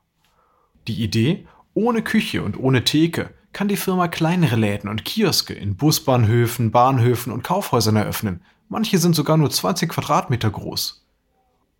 Die 0.88 1.04
Idee, 1.04 1.48
ohne 1.74 2.02
Küche 2.02 2.44
und 2.44 2.58
ohne 2.58 2.86
Theke 2.86 3.32
kann 3.52 3.68
die 3.68 3.76
Firma 3.76 4.08
kleinere 4.08 4.56
Läden 4.56 4.90
und 4.90 5.04
Kioske 5.04 5.54
in 5.54 5.76
Busbahnhöfen, 5.76 6.72
Bahnhöfen 6.72 7.34
und 7.34 7.44
Kaufhäusern 7.44 7.98
eröffnen. 7.98 8.42
Manche 8.70 9.00
sind 9.00 9.16
sogar 9.16 9.36
nur 9.36 9.52
20 9.52 9.90
Quadratmeter 9.90 10.50
groß. 10.50 11.05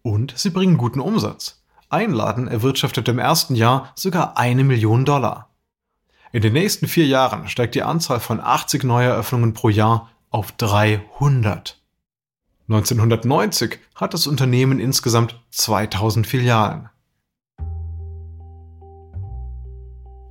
Und 0.06 0.38
sie 0.38 0.52
bringen 0.52 0.78
guten 0.78 1.00
Umsatz. 1.00 1.64
Ein 1.90 2.12
Laden 2.12 2.48
erwirtschaftet 2.48 3.08
im 3.08 3.18
ersten 3.18 3.56
Jahr 3.56 3.92
sogar 3.96 4.38
eine 4.38 4.64
Million 4.64 5.04
Dollar. 5.04 5.50
In 6.32 6.44
den 6.44 6.54
nächsten 6.54 6.88
vier 6.88 7.08
Jahren 7.08 7.48
steigt 7.48 7.74
die 7.74 7.82
Anzahl 7.82 8.20
von 8.20 8.40
80 8.40 8.84
Neueröffnungen 8.84 9.56
pro 9.56 9.70
Jahr 9.70 10.12
auf 10.30 10.52
300. 10.52 11.82
1990 12.70 13.80
hat 13.96 14.14
das 14.14 14.28
Unternehmen 14.28 14.80
insgesamt 14.80 15.42
2000 15.50 16.28
Filialen. 16.28 16.90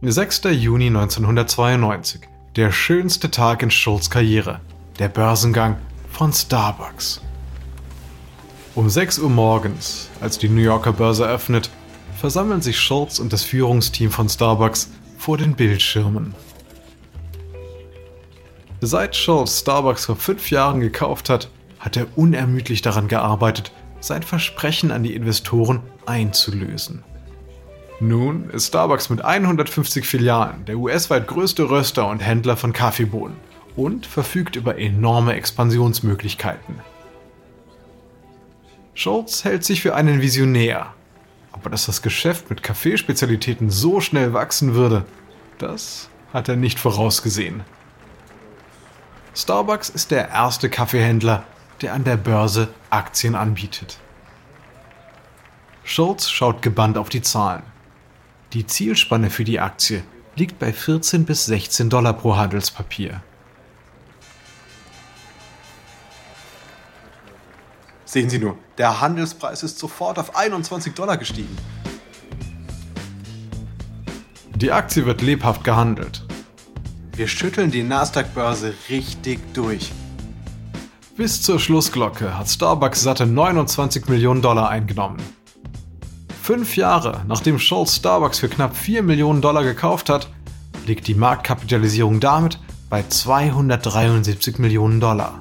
6. 0.03 0.43
Juni 0.53 0.87
1992, 0.87 2.21
der 2.55 2.71
schönste 2.71 3.29
Tag 3.29 3.65
in 3.65 3.73
Schultz 3.73 4.09
Karriere, 4.09 4.61
der 5.01 5.09
Börsengang 5.09 5.79
von 6.11 6.33
Starbucks. 6.33 7.21
Um 8.77 8.91
6 8.91 9.21
Uhr 9.21 9.31
morgens, 9.31 10.11
als 10.21 10.37
die 10.37 10.49
New 10.49 10.61
Yorker 10.61 10.93
Börse 10.93 11.25
öffnet, 11.25 11.71
versammeln 12.17 12.61
sich 12.61 12.77
Schultz 12.81 13.21
und 13.21 13.33
das 13.33 13.45
Führungsteam 13.45 14.11
von 14.11 14.29
Starbucks 14.29 14.91
vor 15.17 15.39
den 15.39 15.55
Bildschirmen. 15.55 16.35
Seit 18.81 19.15
Schultz 19.15 19.61
Starbucks 19.61 20.07
vor 20.07 20.17
fünf 20.17 20.51
Jahren 20.51 20.81
gekauft 20.81 21.31
hat, 21.31 21.51
hat 21.79 21.97
er 21.97 22.09
unermüdlich 22.17 22.83
daran 22.83 23.07
gearbeitet, 23.07 23.71
sein 24.01 24.25
Versprechen 24.25 24.91
an 24.91 25.05
die 25.05 25.15
Investoren 25.15 25.81
einzulösen. 26.05 27.05
Nun 28.01 28.51
ist 28.51 28.67
Starbucks 28.67 29.09
mit 29.09 29.25
150 29.25 30.05
Filialen 30.05 30.65
der 30.65 30.79
US-weit 30.79 31.29
größte 31.29 31.71
Röster 31.71 32.09
und 32.09 32.19
Händler 32.19 32.57
von 32.57 32.73
Kaffeebohnen 32.73 33.37
und 33.77 34.05
verfügt 34.05 34.57
über 34.57 34.79
enorme 34.81 35.35
Expansionsmöglichkeiten. 35.35 36.81
Schultz 38.95 39.45
hält 39.45 39.65
sich 39.65 39.83
für 39.83 39.95
einen 39.95 40.21
Visionär, 40.21 40.95
aber 41.53 41.69
dass 41.69 41.87
das 41.87 42.01
Geschäft 42.01 42.49
mit 42.49 42.63
Kaffeespezialitäten 42.63 43.69
so 43.69 44.01
schnell 44.01 44.33
wachsen 44.33 44.75
würde, 44.75 45.05
das 45.59 46.09
hat 46.33 46.49
er 46.49 46.57
nicht 46.57 46.79
vorausgesehen. 46.79 47.65
Starbucks 49.35 49.89
ist 49.89 50.13
der 50.13 50.29
erste 50.29 50.71
Kaffeehändler, 50.71 51.43
der 51.81 51.93
an 51.93 52.05
der 52.05 52.17
Börse 52.17 52.69
Aktien 52.91 53.35
anbietet. 53.35 53.99
Schultz 55.83 56.31
schaut 56.31 56.63
gebannt 56.63 56.97
auf 56.97 57.09
die 57.09 57.23
Zahlen. 57.23 57.65
Die 58.53 58.67
Zielspanne 58.67 59.29
für 59.29 59.45
die 59.45 59.59
Aktie 59.59 60.05
liegt 60.37 60.61
bei 60.61 60.73
14 60.73 61.25
bis 61.25 61.47
16 61.47 61.91
Dollar 61.91 62.13
pro 62.13 62.37
Handelspapier. 62.37 63.23
Sehen 68.05 68.29
Sie 68.29 68.39
nur, 68.39 68.57
der 68.79 69.01
Handelspreis 69.01 69.63
ist 69.63 69.79
sofort 69.79 70.19
auf 70.19 70.37
21 70.37 70.95
Dollar 70.95 71.17
gestiegen. 71.17 71.57
Die 74.57 74.71
Aktie 74.71 75.05
wird 75.07 75.23
lebhaft 75.23 75.65
gehandelt. 75.65 76.25
Wir 77.17 77.29
schütteln 77.29 77.71
die 77.71 77.83
Nasdaq-Börse 77.83 78.75
richtig 78.89 79.41
durch. 79.53 79.93
Bis 81.17 81.43
zur 81.43 81.61
Schlussglocke 81.61 82.37
hat 82.37 82.49
Starbucks 82.49 83.03
satte 83.03 83.25
29 83.27 84.09
Millionen 84.09 84.43
Dollar 84.43 84.69
eingenommen. 84.69 85.19
Fünf 86.43 86.77
Jahre 86.77 87.23
nachdem 87.27 87.59
Schultz 87.59 87.97
Starbucks 87.97 88.41
für 88.41 88.49
knapp 88.49 88.77
4 88.77 89.03
Millionen 89.03 89.41
Dollar 89.41 89.65
gekauft 89.65 90.11
hat, 90.11 90.29
liegt 90.87 91.07
die 91.07 91.15
Marktkapitalisierung 91.15 92.21
damit 92.21 92.59
bei 92.91 93.03
273 93.03 94.59
Millionen 94.59 95.01
Dollar. 95.01 95.41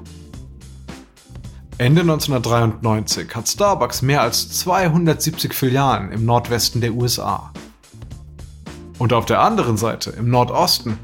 Ende 1.84 2.00
1993 2.00 3.36
hat 3.36 3.50
Starbucks 3.50 4.04
mehr 4.04 4.22
als 4.22 4.48
270 4.58 5.54
Filialen 5.54 6.14
im 6.14 6.24
Nordwesten 6.24 6.80
der 6.80 6.94
USA. 6.94 7.52
Und 9.00 9.12
auf 9.12 9.26
der 9.26 9.42
anderen 9.42 9.76
Seite, 9.76 10.12
im 10.12 10.30
Nordosten, 10.30 10.98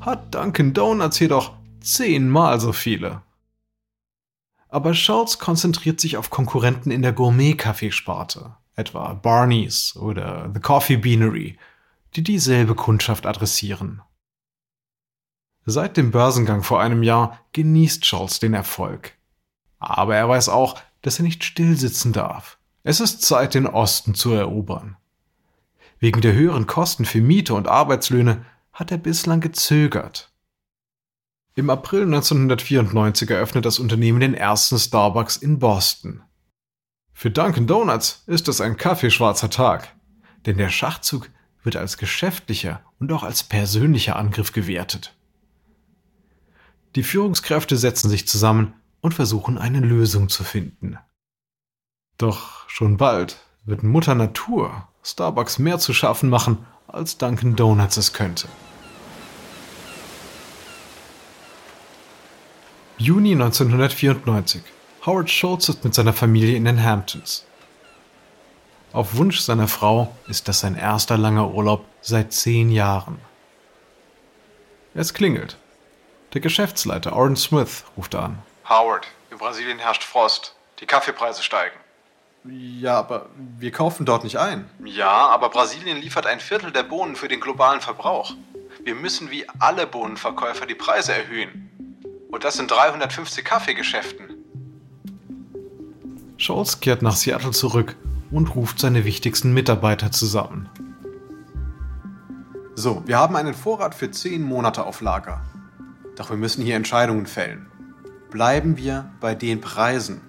hat 0.00 0.34
Dunkin 0.34 0.72
Donuts 0.72 1.20
jedoch 1.20 1.52
zehnmal 1.80 2.58
so 2.58 2.72
viele. 2.72 3.22
Aber 4.68 4.92
Schultz 4.92 5.38
konzentriert 5.38 6.00
sich 6.00 6.16
auf 6.16 6.30
Konkurrenten 6.30 6.90
in 6.90 7.02
der 7.02 7.12
Gourmet-Kaffeesparte, 7.12 8.56
etwa 8.74 9.14
Barney's 9.14 9.94
oder 9.94 10.50
The 10.52 10.58
Coffee 10.58 10.96
Beanery, 10.96 11.58
die 12.16 12.24
dieselbe 12.24 12.74
Kundschaft 12.74 13.24
adressieren. 13.24 14.02
Seit 15.64 15.96
dem 15.96 16.10
Börsengang 16.10 16.64
vor 16.64 16.80
einem 16.80 17.04
Jahr 17.04 17.38
genießt 17.52 18.04
Schultz 18.04 18.40
den 18.40 18.54
Erfolg. 18.54 19.15
Aber 19.78 20.16
er 20.16 20.28
weiß 20.28 20.48
auch, 20.48 20.80
dass 21.02 21.18
er 21.18 21.24
nicht 21.24 21.44
stillsitzen 21.44 22.12
darf. 22.12 22.58
Es 22.82 23.00
ist 23.00 23.22
Zeit, 23.22 23.54
den 23.54 23.66
Osten 23.66 24.14
zu 24.14 24.32
erobern. 24.32 24.96
Wegen 25.98 26.20
der 26.20 26.34
höheren 26.34 26.66
Kosten 26.66 27.04
für 27.04 27.20
Miete 27.20 27.54
und 27.54 27.68
Arbeitslöhne 27.68 28.44
hat 28.72 28.90
er 28.90 28.98
bislang 28.98 29.40
gezögert. 29.40 30.32
Im 31.54 31.70
April 31.70 32.02
1994 32.02 33.30
eröffnet 33.30 33.64
das 33.64 33.78
Unternehmen 33.78 34.20
den 34.20 34.34
ersten 34.34 34.78
Starbucks 34.78 35.38
in 35.38 35.58
Boston. 35.58 36.22
Für 37.14 37.30
Dunkin' 37.30 37.66
Donuts 37.66 38.24
ist 38.26 38.46
es 38.48 38.60
ein 38.60 38.76
kaffeeschwarzer 38.76 39.48
Tag, 39.48 39.94
denn 40.44 40.58
der 40.58 40.68
Schachzug 40.68 41.30
wird 41.62 41.76
als 41.76 41.96
geschäftlicher 41.96 42.82
und 43.00 43.10
auch 43.10 43.22
als 43.22 43.42
persönlicher 43.42 44.16
Angriff 44.16 44.52
gewertet. 44.52 45.16
Die 46.94 47.02
Führungskräfte 47.02 47.78
setzen 47.78 48.10
sich 48.10 48.28
zusammen 48.28 48.74
und 49.06 49.12
versuchen 49.12 49.56
eine 49.56 49.78
Lösung 49.78 50.28
zu 50.28 50.42
finden. 50.42 50.98
Doch 52.18 52.68
schon 52.68 52.96
bald 52.96 53.36
wird 53.64 53.84
Mutter 53.84 54.16
Natur 54.16 54.88
Starbucks 55.04 55.60
mehr 55.60 55.78
zu 55.78 55.94
schaffen 55.94 56.28
machen, 56.28 56.66
als 56.88 57.16
Dunkin' 57.16 57.54
Donuts 57.54 57.96
es 57.98 58.12
könnte. 58.12 58.48
Juni 62.98 63.30
1994. 63.30 64.62
Howard 65.06 65.30
Schultz 65.30 65.68
ist 65.68 65.84
mit 65.84 65.94
seiner 65.94 66.12
Familie 66.12 66.56
in 66.56 66.64
den 66.64 66.82
Hamptons. 66.82 67.46
Auf 68.92 69.14
Wunsch 69.14 69.38
seiner 69.38 69.68
Frau 69.68 70.16
ist 70.26 70.48
das 70.48 70.58
sein 70.58 70.74
erster 70.74 71.16
langer 71.16 71.54
Urlaub 71.54 71.84
seit 72.00 72.32
zehn 72.32 72.72
Jahren. 72.72 73.18
Es 74.94 75.14
klingelt. 75.14 75.58
Der 76.34 76.40
Geschäftsleiter 76.40 77.14
Oren 77.14 77.36
Smith 77.36 77.84
ruft 77.96 78.16
an. 78.16 78.42
Howard, 78.68 79.06
in 79.30 79.38
Brasilien 79.38 79.78
herrscht 79.78 80.02
Frost. 80.02 80.54
Die 80.80 80.86
Kaffeepreise 80.86 81.42
steigen. 81.42 81.76
Ja, 82.44 82.98
aber 82.98 83.26
wir 83.58 83.70
kaufen 83.70 84.04
dort 84.04 84.24
nicht 84.24 84.38
ein. 84.38 84.68
Ja, 84.84 85.28
aber 85.28 85.50
Brasilien 85.50 85.98
liefert 85.98 86.26
ein 86.26 86.40
Viertel 86.40 86.72
der 86.72 86.82
Bohnen 86.82 87.16
für 87.16 87.28
den 87.28 87.40
globalen 87.40 87.80
Verbrauch. 87.80 88.34
Wir 88.84 88.94
müssen 88.94 89.30
wie 89.30 89.46
alle 89.58 89.86
Bohnenverkäufer 89.86 90.66
die 90.66 90.74
Preise 90.74 91.12
erhöhen. 91.12 91.70
Und 92.30 92.44
das 92.44 92.58
in 92.58 92.66
350 92.66 93.44
Kaffeegeschäften. 93.44 94.34
Scholz 96.36 96.80
kehrt 96.80 97.02
nach 97.02 97.16
Seattle 97.16 97.52
zurück 97.52 97.96
und 98.30 98.54
ruft 98.54 98.80
seine 98.80 99.04
wichtigsten 99.04 99.54
Mitarbeiter 99.54 100.10
zusammen. 100.10 100.68
So, 102.74 103.02
wir 103.06 103.18
haben 103.18 103.36
einen 103.36 103.54
Vorrat 103.54 103.94
für 103.94 104.10
10 104.10 104.42
Monate 104.42 104.84
auf 104.84 105.00
Lager. 105.00 105.42
Doch 106.16 106.30
wir 106.30 106.36
müssen 106.36 106.62
hier 106.62 106.76
Entscheidungen 106.76 107.26
fällen. 107.26 107.70
Bleiben 108.36 108.76
wir 108.76 109.10
bei 109.18 109.34
den 109.34 109.62
Preisen? 109.62 110.20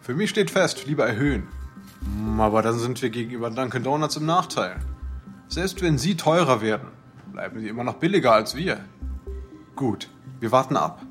Für 0.00 0.14
mich 0.14 0.30
steht 0.30 0.48
fest, 0.48 0.86
lieber 0.86 1.08
erhöhen. 1.08 1.48
Hm, 2.04 2.40
aber 2.40 2.62
dann 2.62 2.78
sind 2.78 3.02
wir 3.02 3.10
gegenüber 3.10 3.50
Dunkin' 3.50 3.82
Donuts 3.82 4.14
im 4.14 4.26
Nachteil. 4.26 4.76
Selbst 5.48 5.82
wenn 5.82 5.98
sie 5.98 6.16
teurer 6.16 6.60
werden, 6.60 6.86
bleiben 7.32 7.58
sie 7.58 7.66
immer 7.66 7.82
noch 7.82 7.94
billiger 7.94 8.32
als 8.32 8.54
wir. 8.54 8.78
Gut, 9.74 10.08
wir 10.38 10.52
warten 10.52 10.76
ab. 10.76 11.02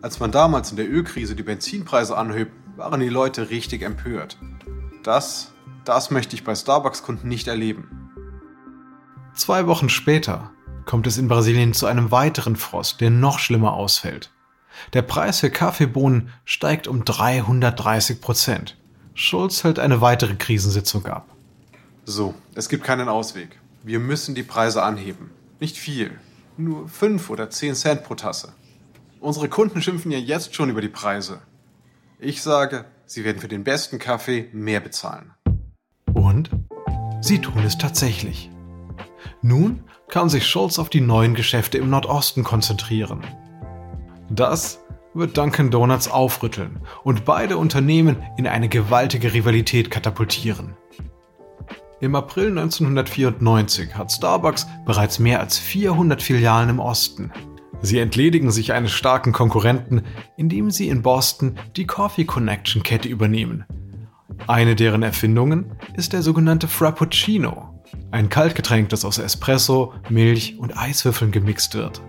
Als 0.00 0.20
man 0.20 0.30
damals 0.30 0.70
in 0.70 0.76
der 0.76 0.88
Ölkrise 0.88 1.34
die 1.34 1.42
Benzinpreise 1.42 2.16
anhebt, 2.16 2.52
waren 2.76 3.00
die 3.00 3.08
Leute 3.08 3.50
richtig 3.50 3.82
empört. 3.82 4.38
Das, 5.02 5.52
das 5.84 6.12
möchte 6.12 6.36
ich 6.36 6.44
bei 6.44 6.54
Starbucks-Kunden 6.54 7.26
nicht 7.26 7.48
erleben. 7.48 8.08
Zwei 9.34 9.66
Wochen 9.66 9.88
später 9.88 10.52
kommt 10.84 11.08
es 11.08 11.18
in 11.18 11.26
Brasilien 11.26 11.72
zu 11.72 11.86
einem 11.86 12.12
weiteren 12.12 12.54
Frost, 12.54 13.00
der 13.00 13.10
noch 13.10 13.40
schlimmer 13.40 13.72
ausfällt. 13.72 14.30
Der 14.92 15.02
Preis 15.02 15.40
für 15.40 15.50
Kaffeebohnen 15.50 16.30
steigt 16.44 16.88
um 16.88 17.04
330 17.04 18.20
Prozent. 18.20 18.76
Schulz 19.14 19.64
hält 19.64 19.78
eine 19.78 20.00
weitere 20.00 20.36
Krisensitzung 20.36 21.06
ab. 21.06 21.28
So, 22.04 22.34
es 22.54 22.68
gibt 22.68 22.84
keinen 22.84 23.08
Ausweg. 23.08 23.58
Wir 23.82 23.98
müssen 23.98 24.34
die 24.34 24.42
Preise 24.42 24.82
anheben. 24.82 25.30
Nicht 25.60 25.76
viel. 25.76 26.12
Nur 26.56 26.88
5 26.88 27.30
oder 27.30 27.50
10 27.50 27.74
Cent 27.74 28.04
pro 28.04 28.14
Tasse. 28.14 28.52
Unsere 29.20 29.48
Kunden 29.48 29.82
schimpfen 29.82 30.10
ja 30.10 30.18
jetzt 30.18 30.54
schon 30.54 30.70
über 30.70 30.80
die 30.80 30.88
Preise. 30.88 31.40
Ich 32.20 32.42
sage, 32.42 32.84
sie 33.06 33.24
werden 33.24 33.40
für 33.40 33.48
den 33.48 33.64
besten 33.64 33.98
Kaffee 33.98 34.48
mehr 34.52 34.80
bezahlen. 34.80 35.32
Und? 36.14 36.50
Sie 37.20 37.40
tun 37.40 37.64
es 37.64 37.78
tatsächlich. 37.78 38.50
Nun 39.42 39.84
kann 40.08 40.28
sich 40.28 40.46
Schulz 40.46 40.78
auf 40.78 40.88
die 40.88 41.00
neuen 41.00 41.34
Geschäfte 41.34 41.78
im 41.78 41.90
Nordosten 41.90 42.44
konzentrieren. 42.44 43.24
Das 44.30 44.80
wird 45.14 45.36
Dunkin' 45.36 45.70
Donuts 45.70 46.08
aufrütteln 46.08 46.80
und 47.02 47.24
beide 47.24 47.56
Unternehmen 47.56 48.22
in 48.36 48.46
eine 48.46 48.68
gewaltige 48.68 49.32
Rivalität 49.32 49.90
katapultieren. 49.90 50.76
Im 52.00 52.14
April 52.14 52.50
1994 52.50 53.96
hat 53.96 54.12
Starbucks 54.12 54.66
bereits 54.86 55.18
mehr 55.18 55.40
als 55.40 55.58
400 55.58 56.22
Filialen 56.22 56.68
im 56.68 56.78
Osten. 56.78 57.32
Sie 57.80 57.98
entledigen 57.98 58.50
sich 58.50 58.72
eines 58.72 58.92
starken 58.92 59.32
Konkurrenten, 59.32 60.02
indem 60.36 60.70
sie 60.70 60.88
in 60.88 61.02
Boston 61.02 61.58
die 61.76 61.86
Coffee 61.86 62.24
Connection 62.24 62.82
Kette 62.82 63.08
übernehmen. 63.08 63.64
Eine 64.46 64.76
deren 64.76 65.02
Erfindungen 65.02 65.72
ist 65.94 66.12
der 66.12 66.22
sogenannte 66.22 66.68
Frappuccino, 66.68 67.82
ein 68.10 68.28
Kaltgetränk, 68.28 68.90
das 68.90 69.04
aus 69.04 69.18
Espresso, 69.18 69.92
Milch 70.08 70.58
und 70.58 70.76
Eiswürfeln 70.78 71.32
gemixt 71.32 71.74
wird. 71.74 72.00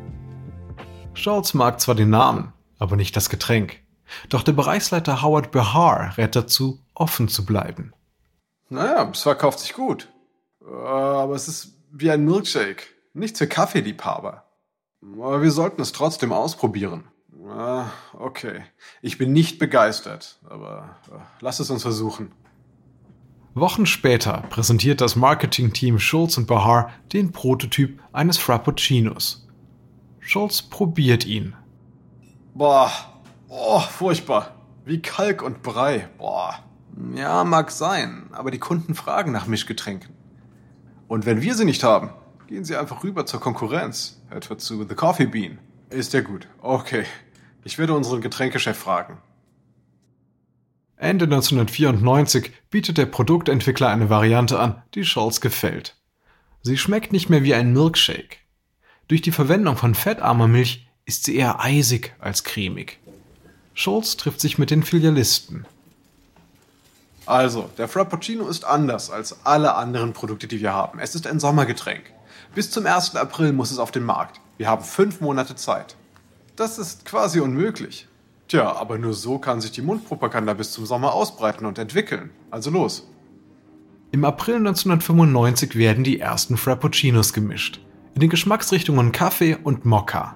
Schultz 1.14 1.54
mag 1.54 1.82
zwar 1.82 1.96
den 1.96 2.10
Namen, 2.10 2.54
aber 2.78 2.96
nicht 2.96 3.16
das 3.16 3.30
Getränk. 3.30 3.80
Doch 4.30 4.44
der 4.44 4.54
Bereichsleiter 4.54 5.22
Howard 5.22 5.52
Behar 5.52 6.18
rät 6.18 6.36
dazu, 6.36 6.80
offen 6.94 7.28
zu 7.28 7.46
bleiben. 7.46 7.94
Naja, 8.70 9.10
es 9.12 9.22
verkauft 9.22 9.60
sich 9.60 9.74
gut. 9.74 10.10
Aber 10.62 11.34
es 11.36 11.48
ist 11.48 11.74
wie 11.92 12.12
ein 12.12 12.26
Milkshake, 12.26 12.84
nichts 13.14 13.40
für 13.40 13.48
Kaffeeliebhaber. 13.48 14.46
Aber 15.02 15.42
wir 15.42 15.52
sollten 15.52 15.82
es 15.82 15.92
trotzdem 15.92 16.32
ausprobieren. 16.32 17.06
Okay, 18.14 18.64
ich 19.02 19.18
bin 19.18 19.34
nicht 19.34 19.60
begeistert, 19.60 20.40
aber 20.48 20.98
äh, 21.10 21.16
lass 21.40 21.60
es 21.60 21.72
uns 21.72 21.82
versuchen. 21.82 22.32
Wochen 23.56 23.86
später 23.86 24.44
präsentiert 24.50 25.02
das 25.02 25.16
Marketingteam 25.16 26.00
Schulz 26.00 26.38
und 26.38 26.46
Bahar 26.46 26.92
den 27.12 27.32
Prototyp 27.32 28.00
eines 28.12 28.38
Frappuccinos. 28.38 29.49
Schulz 30.30 30.62
probiert 30.62 31.26
ihn. 31.26 31.56
Boah, 32.54 32.92
oh, 33.48 33.80
furchtbar. 33.80 34.56
Wie 34.86 35.02
Kalk 35.02 35.42
und 35.42 35.64
Brei. 35.64 36.08
Boah. 36.18 36.60
Ja, 37.16 37.44
mag 37.44 37.72
sein, 37.72 38.30
aber 38.32 38.52
die 38.52 38.60
Kunden 38.60 38.96
fragen 38.96 39.32
nach 39.32 39.48
Mischgetränken. 39.48 40.12
Und 41.08 41.26
wenn 41.26 41.42
wir 41.42 41.56
sie 41.56 41.66
nicht 41.66 41.84
haben, 41.84 42.12
Gehen 42.50 42.66
Sie 42.66 42.76
einfach 42.76 43.04
rüber 43.04 43.28
zur 43.28 43.40
Konkurrenz, 43.40 44.24
etwa 44.32 44.58
zu 44.58 44.84
The 44.84 44.96
Coffee 44.96 45.28
Bean. 45.28 45.60
Ist 45.92 46.14
ja 46.14 46.22
gut. 46.22 46.48
Okay. 46.64 47.04
Ich 47.64 47.78
werde 47.78 47.94
unseren 47.94 48.22
Getränkechef 48.22 48.76
fragen. 48.76 49.20
Ende 50.96 51.26
1994 51.26 52.52
bietet 52.72 52.98
der 52.98 53.06
Produktentwickler 53.06 53.90
eine 53.90 54.10
Variante 54.10 54.58
an, 54.58 54.82
die 54.96 55.06
Scholz 55.06 55.42
gefällt. 55.42 55.96
Sie 56.64 56.76
schmeckt 56.76 57.14
nicht 57.14 57.30
mehr 57.30 57.44
wie 57.44 57.54
ein 57.54 57.72
Milkshake. 57.72 58.38
Durch 59.10 59.24
die 59.24 59.32
Verwendung 59.32 59.76
von 59.76 59.96
fettarmer 59.96 60.48
Milch 60.48 60.88
ist 61.04 61.24
sie 61.24 61.36
eher 61.36 61.60
eisig 61.60 62.14
als 62.20 62.44
cremig. 62.44 63.00
Scholz 63.74 64.18
trifft 64.18 64.40
sich 64.40 64.60
mit 64.60 64.70
den 64.70 64.84
Filialisten. 64.84 65.66
Also, 67.26 67.72
der 67.80 67.88
Frappuccino 67.88 68.48
ist 68.48 68.66
anders 68.66 69.10
als 69.10 69.38
alle 69.46 69.74
anderen 69.74 70.14
Produkte, 70.14 70.46
die 70.46 70.62
wir 70.62 70.74
haben. 70.74 71.00
Es 71.00 71.16
ist 71.16 71.26
ein 71.26 71.40
Sommergetränk. 71.40 72.04
Bis 72.54 72.70
zum 72.70 72.86
1. 72.86 73.16
April 73.16 73.52
muss 73.52 73.72
es 73.72 73.80
auf 73.80 73.90
den 73.90 74.04
Markt. 74.04 74.40
Wir 74.58 74.68
haben 74.68 74.84
fünf 74.84 75.22
Monate 75.22 75.56
Zeit. 75.56 75.96
Das 76.56 76.78
ist 76.78 77.04
quasi 77.06 77.40
unmöglich. 77.40 78.08
Tja, 78.48 78.76
aber 78.76 79.00
nur 79.00 79.16
so 79.16 79.40
kann 79.40 79.60
sich 79.60 79.72
die 79.72 79.82
Mundpropaganda 79.82 80.54
bis 80.54 80.72
zum 80.72 80.86
Sommer 80.86 81.14
ausbreiten 81.14 81.66
und 81.66 81.80
entwickeln. 81.80 82.30
Also 82.52 82.70
los. 82.70 83.08
Im 84.12 84.24
April 84.24 84.58
1995 84.58 85.76
werden 85.76 86.04
die 86.04 86.20
ersten 86.20 86.58
Frappuccinos 86.58 87.34
gemischt. 87.34 87.80
In 88.20 88.24
den 88.24 88.32
Geschmacksrichtungen 88.32 89.14
Kaffee 89.14 89.56
und 89.56 89.86
Mokka. 89.86 90.36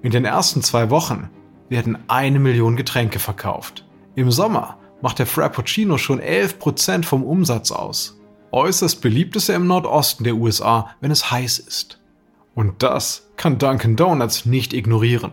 In 0.00 0.10
den 0.12 0.24
ersten 0.24 0.62
zwei 0.62 0.88
Wochen 0.88 1.28
werden 1.68 1.98
eine 2.08 2.38
Million 2.38 2.74
Getränke 2.74 3.18
verkauft. 3.18 3.86
Im 4.14 4.30
Sommer 4.30 4.78
macht 5.02 5.18
der 5.18 5.26
Frappuccino 5.26 5.98
schon 5.98 6.22
11% 6.22 7.04
vom 7.04 7.22
Umsatz 7.22 7.70
aus. 7.70 8.18
Äußerst 8.50 9.02
beliebt 9.02 9.36
ist 9.36 9.50
er 9.50 9.56
im 9.56 9.66
Nordosten 9.66 10.24
der 10.24 10.36
USA, 10.36 10.88
wenn 11.02 11.10
es 11.10 11.30
heiß 11.30 11.58
ist. 11.58 12.00
Und 12.54 12.82
das 12.82 13.28
kann 13.36 13.58
Dunkin' 13.58 13.96
Donuts 13.96 14.46
nicht 14.46 14.72
ignorieren. 14.72 15.32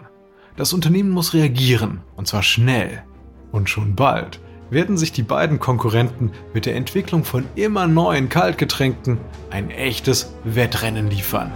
Das 0.58 0.74
Unternehmen 0.74 1.12
muss 1.12 1.34
reagieren, 1.34 2.02
und 2.18 2.28
zwar 2.28 2.44
schnell. 2.44 3.06
Und 3.54 3.70
schon 3.70 3.96
bald 3.96 4.42
werden 4.72 4.98
sich 4.98 5.12
die 5.12 5.22
beiden 5.22 5.60
Konkurrenten 5.60 6.32
mit 6.54 6.66
der 6.66 6.76
Entwicklung 6.76 7.24
von 7.24 7.46
immer 7.56 7.86
neuen 7.86 8.30
Kaltgetränken 8.30 9.20
ein 9.52 9.70
echtes 9.70 10.34
Wettrennen 10.44 11.10
liefern. 11.10 11.52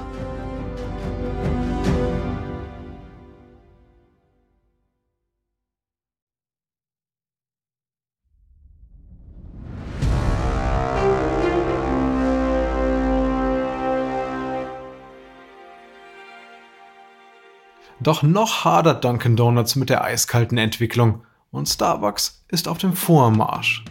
Doch 18.01 18.21
noch 18.21 18.65
hadert 18.65 19.03
Dunkin' 19.03 19.35
Donuts 19.35 19.75
mit 19.75 19.89
der 19.89 20.03
eiskalten 20.03 20.59
Entwicklung 20.59 21.23
und 21.55 21.69
Starbucks 21.69 22.41
ist 22.49 22.67
auf 22.67 22.77
dem 22.77 22.93
Vormarsch. 22.93 23.83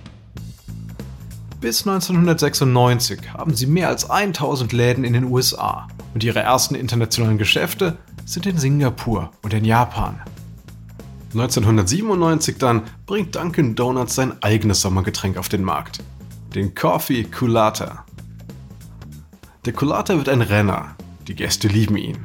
Bis 1.60 1.86
1996 1.86 3.32
haben 3.32 3.54
sie 3.54 3.66
mehr 3.66 3.88
als 3.88 4.10
1000 4.10 4.72
Läden 4.72 5.02
in 5.02 5.14
den 5.14 5.24
USA 5.24 5.88
und 6.12 6.22
ihre 6.22 6.40
ersten 6.40 6.74
internationalen 6.74 7.38
Geschäfte 7.38 7.96
sind 8.26 8.44
in 8.44 8.58
Singapur 8.58 9.30
und 9.42 9.54
in 9.54 9.64
Japan. 9.64 10.20
1997 11.32 12.58
dann 12.58 12.82
bringt 13.06 13.34
Dunkin' 13.34 13.74
Donuts 13.74 14.14
sein 14.14 14.34
eigenes 14.42 14.82
Sommergetränk 14.82 15.38
auf 15.38 15.48
den 15.48 15.64
Markt, 15.64 16.00
den 16.54 16.74
Coffee 16.74 17.24
Culata. 17.24 18.04
Der 19.64 19.72
Culata 19.72 20.16
wird 20.16 20.28
ein 20.28 20.42
Renner, 20.42 20.94
die 21.26 21.34
Gäste 21.34 21.68
lieben 21.68 21.96
ihn. 21.96 22.18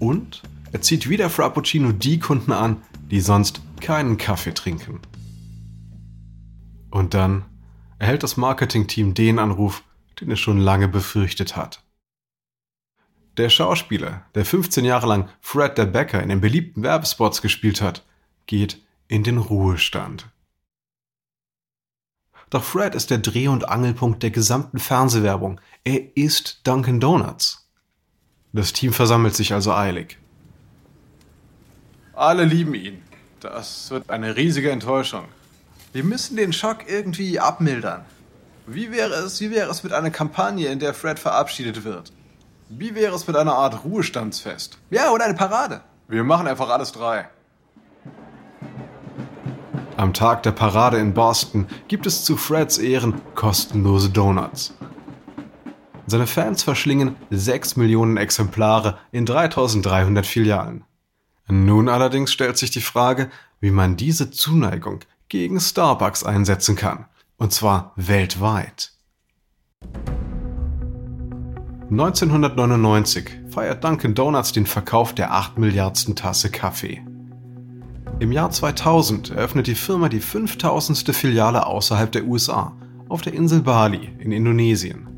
Und 0.00 0.42
er 0.72 0.82
zieht 0.82 1.08
wie 1.08 1.16
der 1.16 1.30
Frappuccino 1.30 1.92
die 1.92 2.18
Kunden 2.18 2.52
an, 2.52 2.78
die 3.10 3.20
sonst 3.20 3.62
keinen 3.80 4.18
Kaffee 4.18 4.54
trinken. 4.54 5.00
Und 6.90 7.14
dann 7.14 7.44
erhält 7.98 8.22
das 8.22 8.36
Marketingteam 8.36 9.14
den 9.14 9.38
Anruf, 9.38 9.82
den 10.20 10.30
es 10.30 10.40
schon 10.40 10.58
lange 10.58 10.88
befürchtet 10.88 11.56
hat. 11.56 11.82
Der 13.36 13.48
Schauspieler, 13.48 14.26
der 14.34 14.44
15 14.44 14.84
Jahre 14.84 15.06
lang 15.06 15.28
Fred 15.40 15.78
der 15.78 15.86
Becker 15.86 16.22
in 16.22 16.28
den 16.28 16.40
beliebten 16.40 16.82
Werbespots 16.82 17.42
gespielt 17.42 17.80
hat, 17.80 18.04
geht 18.46 18.82
in 19.08 19.22
den 19.22 19.38
Ruhestand. 19.38 20.28
Doch 22.50 22.64
Fred 22.64 22.96
ist 22.96 23.10
der 23.10 23.18
Dreh- 23.18 23.48
und 23.48 23.68
Angelpunkt 23.68 24.24
der 24.24 24.30
gesamten 24.30 24.80
Fernsehwerbung. 24.80 25.60
Er 25.84 26.16
ist 26.16 26.66
Dunkin' 26.66 26.98
Donuts. 26.98 27.70
Das 28.52 28.72
Team 28.72 28.92
versammelt 28.92 29.36
sich 29.36 29.52
also 29.52 29.72
eilig. 29.72 30.18
Alle 32.12 32.44
lieben 32.44 32.74
ihn. 32.74 33.02
Das 33.40 33.90
wird 33.90 34.10
eine 34.10 34.36
riesige 34.36 34.70
Enttäuschung. 34.70 35.24
Wir 35.92 36.04
müssen 36.04 36.36
den 36.36 36.52
Schock 36.52 36.88
irgendwie 36.88 37.40
abmildern. 37.40 38.04
Wie 38.66 38.92
wäre 38.92 39.14
es, 39.14 39.40
wie 39.40 39.50
wäre 39.50 39.70
es 39.70 39.82
mit 39.82 39.92
einer 39.92 40.10
Kampagne, 40.10 40.68
in 40.68 40.78
der 40.78 40.94
Fred 40.94 41.18
verabschiedet 41.18 41.82
wird? 41.84 42.12
Wie 42.68 42.94
wäre 42.94 43.16
es 43.16 43.26
mit 43.26 43.36
einer 43.36 43.54
Art 43.54 43.82
Ruhestandsfest? 43.84 44.78
Ja, 44.90 45.10
oder 45.10 45.24
eine 45.24 45.34
Parade. 45.34 45.80
Wir 46.06 46.22
machen 46.22 46.46
einfach 46.46 46.68
alles 46.68 46.92
drei. 46.92 47.28
Am 49.96 50.12
Tag 50.14 50.42
der 50.44 50.52
Parade 50.52 50.98
in 50.98 51.14
Boston 51.14 51.66
gibt 51.88 52.06
es 52.06 52.24
zu 52.24 52.36
Freds 52.36 52.78
Ehren 52.78 53.20
kostenlose 53.34 54.10
Donuts. 54.10 54.74
Seine 56.06 56.26
Fans 56.26 56.62
verschlingen 56.62 57.16
6 57.30 57.76
Millionen 57.76 58.16
Exemplare 58.16 58.98
in 59.12 59.26
3300 59.26 60.26
Filialen. 60.26 60.84
Nun 61.50 61.88
allerdings 61.88 62.32
stellt 62.32 62.56
sich 62.58 62.70
die 62.70 62.80
Frage, 62.80 63.28
wie 63.60 63.72
man 63.72 63.96
diese 63.96 64.30
Zuneigung 64.30 65.00
gegen 65.28 65.58
Starbucks 65.58 66.22
einsetzen 66.22 66.76
kann. 66.76 67.06
Und 67.38 67.52
zwar 67.52 67.92
weltweit. 67.96 68.92
1999 71.90 73.30
feiert 73.50 73.82
Dunkin' 73.82 74.14
Donuts 74.14 74.52
den 74.52 74.66
Verkauf 74.66 75.12
der 75.12 75.32
8 75.32 75.58
Milliardsten 75.58 76.14
Tasse 76.14 76.50
Kaffee. 76.50 77.04
Im 78.20 78.30
Jahr 78.30 78.50
2000 78.50 79.30
eröffnet 79.30 79.66
die 79.66 79.74
Firma 79.74 80.08
die 80.08 80.20
5000. 80.20 81.16
Filiale 81.16 81.66
außerhalb 81.66 82.12
der 82.12 82.26
USA, 82.26 82.76
auf 83.08 83.22
der 83.22 83.34
Insel 83.34 83.62
Bali 83.62 84.10
in 84.18 84.30
Indonesien. 84.30 85.08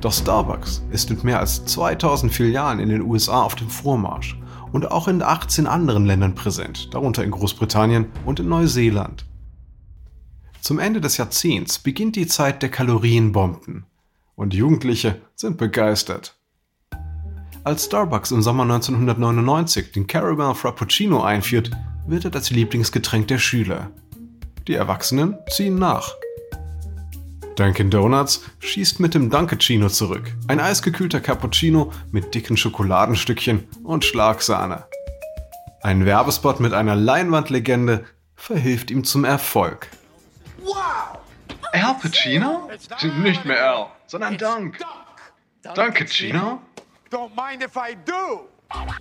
Doch 0.00 0.12
Starbucks 0.12 0.82
ist 0.90 1.10
mit 1.10 1.22
mehr 1.22 1.40
als 1.40 1.66
2000 1.66 2.32
Filialen 2.32 2.80
in 2.80 2.88
den 2.88 3.02
USA 3.02 3.42
auf 3.42 3.56
dem 3.56 3.68
Vormarsch 3.68 4.40
und 4.72 4.90
auch 4.90 5.08
in 5.08 5.22
18 5.22 5.66
anderen 5.66 6.06
Ländern 6.06 6.34
präsent, 6.34 6.94
darunter 6.94 7.24
in 7.24 7.30
Großbritannien 7.30 8.06
und 8.24 8.40
in 8.40 8.48
Neuseeland. 8.48 9.26
Zum 10.60 10.78
Ende 10.78 11.00
des 11.00 11.16
Jahrzehnts 11.16 11.78
beginnt 11.78 12.16
die 12.16 12.26
Zeit 12.26 12.62
der 12.62 12.70
Kalorienbomben 12.70 13.86
und 14.36 14.54
Jugendliche 14.54 15.20
sind 15.34 15.56
begeistert. 15.56 16.36
Als 17.62 17.84
Starbucks 17.84 18.30
im 18.30 18.40
Sommer 18.40 18.62
1999 18.62 19.92
den 19.92 20.06
Caramel 20.06 20.54
Frappuccino 20.54 21.22
einführt, 21.22 21.70
wird 22.06 22.24
er 22.24 22.30
das 22.30 22.50
Lieblingsgetränk 22.50 23.28
der 23.28 23.38
Schüler. 23.38 23.90
Die 24.66 24.74
Erwachsenen 24.74 25.36
ziehen 25.48 25.74
nach. 25.74 26.14
Dunkin' 27.60 27.90
Donuts 27.90 28.42
schießt 28.60 29.00
mit 29.00 29.12
dem 29.12 29.28
Dunkaccino 29.28 29.90
zurück. 29.90 30.32
Ein 30.48 30.60
eisgekühlter 30.60 31.20
Cappuccino 31.20 31.92
mit 32.10 32.34
dicken 32.34 32.56
Schokoladenstückchen 32.56 33.68
und 33.84 34.02
Schlagsahne. 34.06 34.86
Ein 35.82 36.06
Werbespot 36.06 36.58
mit 36.60 36.72
einer 36.72 36.96
Leinwandlegende 36.96 38.06
verhilft 38.34 38.90
ihm 38.90 39.04
zum 39.04 39.26
Erfolg. 39.26 39.88
Wow! 40.62 41.18
Al 41.72 41.94
Pacino? 42.00 42.70
Nicht 43.22 43.44
mehr 43.44 43.62
Al, 43.62 43.86
sondern 44.06 44.38
Dunk. 44.38 44.78
Dunkaccino? 45.74 46.62
Don't 47.10 47.32
mind 47.36 47.62
if 47.62 47.76
I 47.76 47.94
do. 48.06 48.48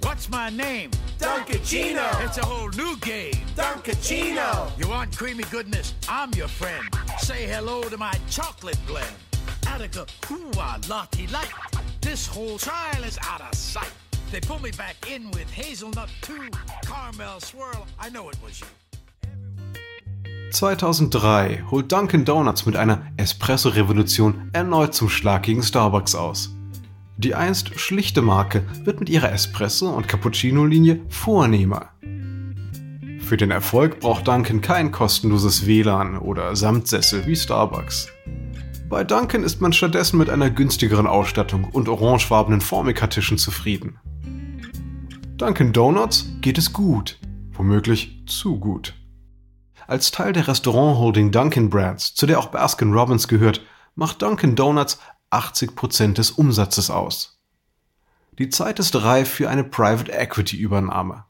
What's 0.02 0.30
my 0.30 0.50
name? 0.50 0.92
Dunkachino. 1.20 2.26
It's 2.26 2.38
a 2.38 2.46
whole 2.46 2.70
new 2.70 2.98
game. 2.98 3.34
Dunkachino. 3.56 4.78
You 4.80 4.90
want 4.90 5.16
creamy 5.16 5.44
goodness? 5.52 5.94
I'm 6.08 6.32
your 6.34 6.48
friend. 6.48 6.86
Say 7.20 7.46
hello 7.46 7.84
to 7.84 7.98
my 7.98 8.14
chocolate 8.30 8.80
blend. 8.88 9.16
Attica, 9.68 10.06
hooah, 10.24 10.90
lottie 10.90 11.28
light. 11.28 11.52
This 12.02 12.26
whole 12.26 12.58
trial 12.58 13.04
is 13.04 13.20
out 13.22 13.42
of 13.42 13.54
sight. 13.54 13.92
They 14.32 14.40
pull 14.40 14.60
me 14.60 14.72
back 14.72 14.96
in 15.10 15.30
with 15.32 15.50
hazelnut 15.52 16.10
too. 16.22 16.50
Caramel 16.86 17.40
swirl. 17.40 17.86
I 18.00 18.10
know 18.10 18.30
it 18.30 18.38
was 18.44 18.60
you. 18.62 18.68
2003 20.52 21.62
holt 21.70 21.92
Dunkin' 21.92 22.26
Donuts 22.26 22.66
mit 22.66 22.76
einer 22.76 23.06
Espresso-Revolution 23.18 24.50
erneut 24.52 24.96
zum 24.96 25.08
Schlag 25.10 25.44
gegen 25.44 25.62
Starbucks 25.62 26.16
aus. 26.16 26.50
Die 27.20 27.36
einst 27.36 27.78
schlichte 27.78 28.22
Marke 28.22 28.64
wird 28.86 29.02
mit 29.02 29.10
ihrer 29.10 29.34
Espresso- 29.34 29.94
und 29.94 30.08
Cappuccino-Linie 30.08 31.02
vornehmer. 31.10 31.90
Für 33.20 33.36
den 33.36 33.52
Erfolg 33.52 34.00
braucht 34.00 34.30
Dunkin' 34.30 34.62
kein 34.62 34.94
kostenloses 34.94 35.66
WLAN 35.68 36.18
oder 36.18 36.56
Samtsessel 36.56 37.28
wie 37.28 37.36
Starbucks. 37.36 38.08
Bei 38.88 39.04
Dunkin' 39.04 39.44
ist 39.44 39.60
man 39.60 39.74
stattdessen 39.74 40.18
mit 40.18 40.30
einer 40.30 40.50
günstigeren 40.50 41.08
Ausstattung 41.08 41.66
und 41.66 41.90
orangefarbenen 41.90 42.62
Formica-Tischen 42.62 43.38
zufrieden. 43.38 44.00
Dunkin' 45.36 45.74
Donuts 45.74 46.26
geht 46.40 46.58
es 46.58 46.72
gut, 46.72 47.20
womöglich 47.52 48.24
zu 48.28 48.58
gut. 48.62 48.94
Als 49.88 50.12
Teil 50.12 50.32
der 50.32 50.48
Restaurant-Holding 50.48 51.34
Dunkin' 51.34 51.70
Brands, 51.70 52.16
zu 52.16 52.26
der 52.26 52.40
auch 52.40 52.48
Baskin 52.48 52.94
Robbins 52.94 53.28
gehört, 53.28 53.60
macht 53.96 54.22
Dunkin' 54.22 54.56
Donuts 54.56 55.00
80% 55.32 56.14
des 56.14 56.32
Umsatzes 56.32 56.90
aus. 56.90 57.40
Die 58.38 58.50
Zeit 58.50 58.80
ist 58.80 58.96
reif 59.04 59.30
für 59.30 59.50
eine 59.50 59.64
Private 59.64 60.12
Equity 60.12 60.58
Übernahme. 60.58 61.26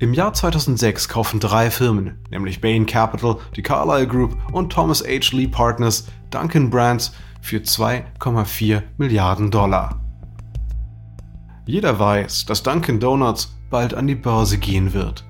Im 0.00 0.14
Jahr 0.14 0.32
2006 0.32 1.08
kaufen 1.08 1.40
drei 1.40 1.70
Firmen, 1.70 2.24
nämlich 2.30 2.60
Bain 2.60 2.86
Capital, 2.86 3.36
die 3.56 3.62
Carlyle 3.62 4.06
Group 4.06 4.36
und 4.52 4.72
Thomas 4.72 5.02
H. 5.02 5.36
Lee 5.36 5.48
Partners, 5.48 6.06
Dunkin' 6.30 6.70
Brands 6.70 7.12
für 7.40 7.58
2,4 7.58 8.82
Milliarden 8.96 9.50
Dollar. 9.50 10.00
Jeder 11.66 11.98
weiß, 11.98 12.46
dass 12.46 12.62
Dunkin' 12.62 13.00
Donuts 13.00 13.54
bald 13.70 13.92
an 13.92 14.06
die 14.06 14.14
Börse 14.14 14.58
gehen 14.58 14.92
wird. 14.92 15.24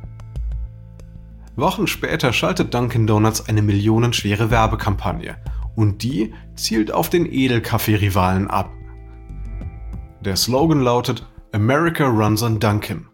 Wochen 1.57 1.87
später 1.87 2.33
schaltet 2.33 2.73
Dunkin' 2.73 3.07
Donuts 3.07 3.49
eine 3.49 3.63
millionenschwere 3.63 4.51
Werbekampagne 4.51 5.37
und 5.79 6.03
die 6.03 6.35
zielt 6.57 6.91
auf 6.91 7.09
den 7.09 7.25
Edelkaffee-Rivalen 7.25 8.49
ab. 8.49 8.73
Der 10.21 10.35
Slogan 10.35 10.81
lautet 10.81 11.25
America 11.53 12.05
runs 12.05 12.43
on 12.43 12.59
Dunkin'. 12.59 13.07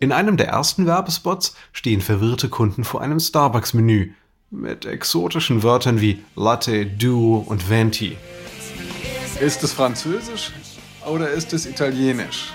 In 0.00 0.10
einem 0.10 0.36
der 0.36 0.48
ersten 0.48 0.84
Werbespots 0.84 1.54
stehen 1.70 2.00
verwirrte 2.00 2.48
Kunden 2.48 2.82
vor 2.82 3.02
einem 3.02 3.20
Starbucks-Menü 3.20 4.14
mit 4.50 4.84
exotischen 4.84 5.62
Wörtern 5.62 6.00
wie 6.00 6.18
Latte, 6.34 6.84
Duo 6.84 7.38
und 7.38 7.70
Venti. 7.70 8.16
Ist 9.40 9.62
es 9.62 9.72
Französisch 9.72 10.50
oder 11.06 11.30
ist 11.30 11.52
es 11.52 11.66
Italienisch? 11.66 12.52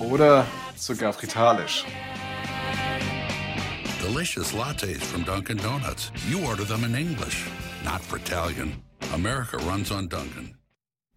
Oder 0.00 0.44
sogar 0.74 1.12
Fritalisch? 1.12 1.84
Delicious 4.06 4.52
lattes 4.52 5.02
from 5.02 5.24
Dunkin' 5.24 5.58
Donuts. 5.58 6.12
You 6.30 6.46
order 6.46 6.64
them 6.64 6.84
in 6.84 6.94
English, 6.94 7.44
not 7.84 8.00
for 8.00 8.18
Italian. 8.18 8.80
America 9.12 9.56
runs 9.68 9.90
on 9.90 10.08
Dunkin'. 10.08 10.54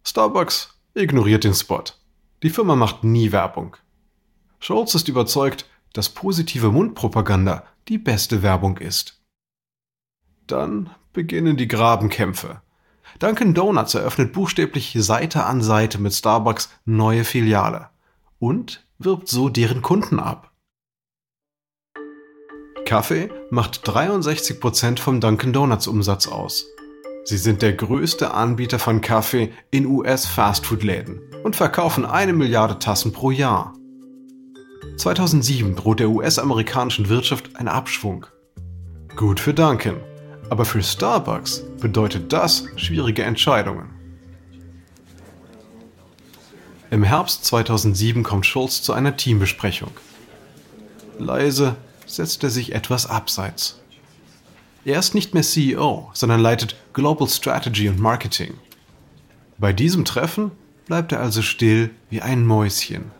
Starbucks 0.04 0.70
ignoriert 0.94 1.44
den 1.44 1.54
Spot. 1.54 1.84
Die 2.42 2.50
Firma 2.50 2.74
macht 2.74 3.04
nie 3.04 3.30
Werbung. 3.30 3.76
Schultz 4.58 4.96
ist 4.96 5.06
überzeugt, 5.08 5.66
dass 5.92 6.08
positive 6.08 6.72
Mundpropaganda 6.72 7.62
die 7.86 7.98
beste 7.98 8.42
Werbung 8.42 8.78
ist. 8.78 9.22
Dann 10.48 10.90
beginnen 11.12 11.56
die 11.56 11.68
Grabenkämpfe. 11.68 12.60
Dunkin' 13.20 13.54
Donuts 13.54 13.94
eröffnet 13.94 14.32
buchstäblich 14.32 14.96
Seite 14.98 15.44
an 15.44 15.62
Seite 15.62 15.98
mit 15.98 16.12
Starbucks 16.12 16.70
neue 16.86 17.22
Filiale. 17.24 17.90
und 18.40 18.84
wirbt 18.98 19.28
so 19.28 19.48
deren 19.48 19.80
Kunden 19.80 20.18
ab. 20.18 20.49
Kaffee 22.90 23.30
macht 23.50 23.88
63% 23.88 24.98
vom 24.98 25.20
Dunkin 25.20 25.52
Donuts 25.52 25.86
Umsatz 25.86 26.26
aus. 26.26 26.66
Sie 27.22 27.36
sind 27.36 27.62
der 27.62 27.74
größte 27.74 28.34
Anbieter 28.34 28.80
von 28.80 29.00
Kaffee 29.00 29.52
in 29.70 29.86
US-Fastfood-Läden 29.86 31.20
und 31.44 31.54
verkaufen 31.54 32.04
eine 32.04 32.32
Milliarde 32.32 32.80
Tassen 32.80 33.12
pro 33.12 33.30
Jahr. 33.30 33.74
2007 34.96 35.76
droht 35.76 36.00
der 36.00 36.10
US-amerikanischen 36.10 37.08
Wirtschaft 37.08 37.54
ein 37.54 37.68
Abschwung. 37.68 38.26
Gut 39.14 39.38
für 39.38 39.54
Dunkin', 39.54 40.00
aber 40.48 40.64
für 40.64 40.82
Starbucks 40.82 41.62
bedeutet 41.80 42.32
das 42.32 42.64
schwierige 42.74 43.22
Entscheidungen. 43.22 43.90
Im 46.90 47.04
Herbst 47.04 47.44
2007 47.44 48.24
kommt 48.24 48.46
Schulz 48.46 48.82
zu 48.82 48.92
einer 48.92 49.16
Teambesprechung. 49.16 49.92
Leise 51.20 51.76
setzt 52.14 52.42
er 52.42 52.50
sich 52.50 52.74
etwas 52.74 53.06
abseits. 53.06 53.80
Er 54.84 54.98
ist 54.98 55.14
nicht 55.14 55.34
mehr 55.34 55.42
CEO, 55.42 56.10
sondern 56.14 56.40
leitet 56.40 56.76
Global 56.92 57.28
Strategy 57.28 57.88
und 57.88 57.98
Marketing. 57.98 58.54
Bei 59.58 59.72
diesem 59.72 60.04
Treffen 60.04 60.52
bleibt 60.86 61.12
er 61.12 61.20
also 61.20 61.42
still 61.42 61.90
wie 62.08 62.22
ein 62.22 62.46
Mäuschen. 62.46 63.10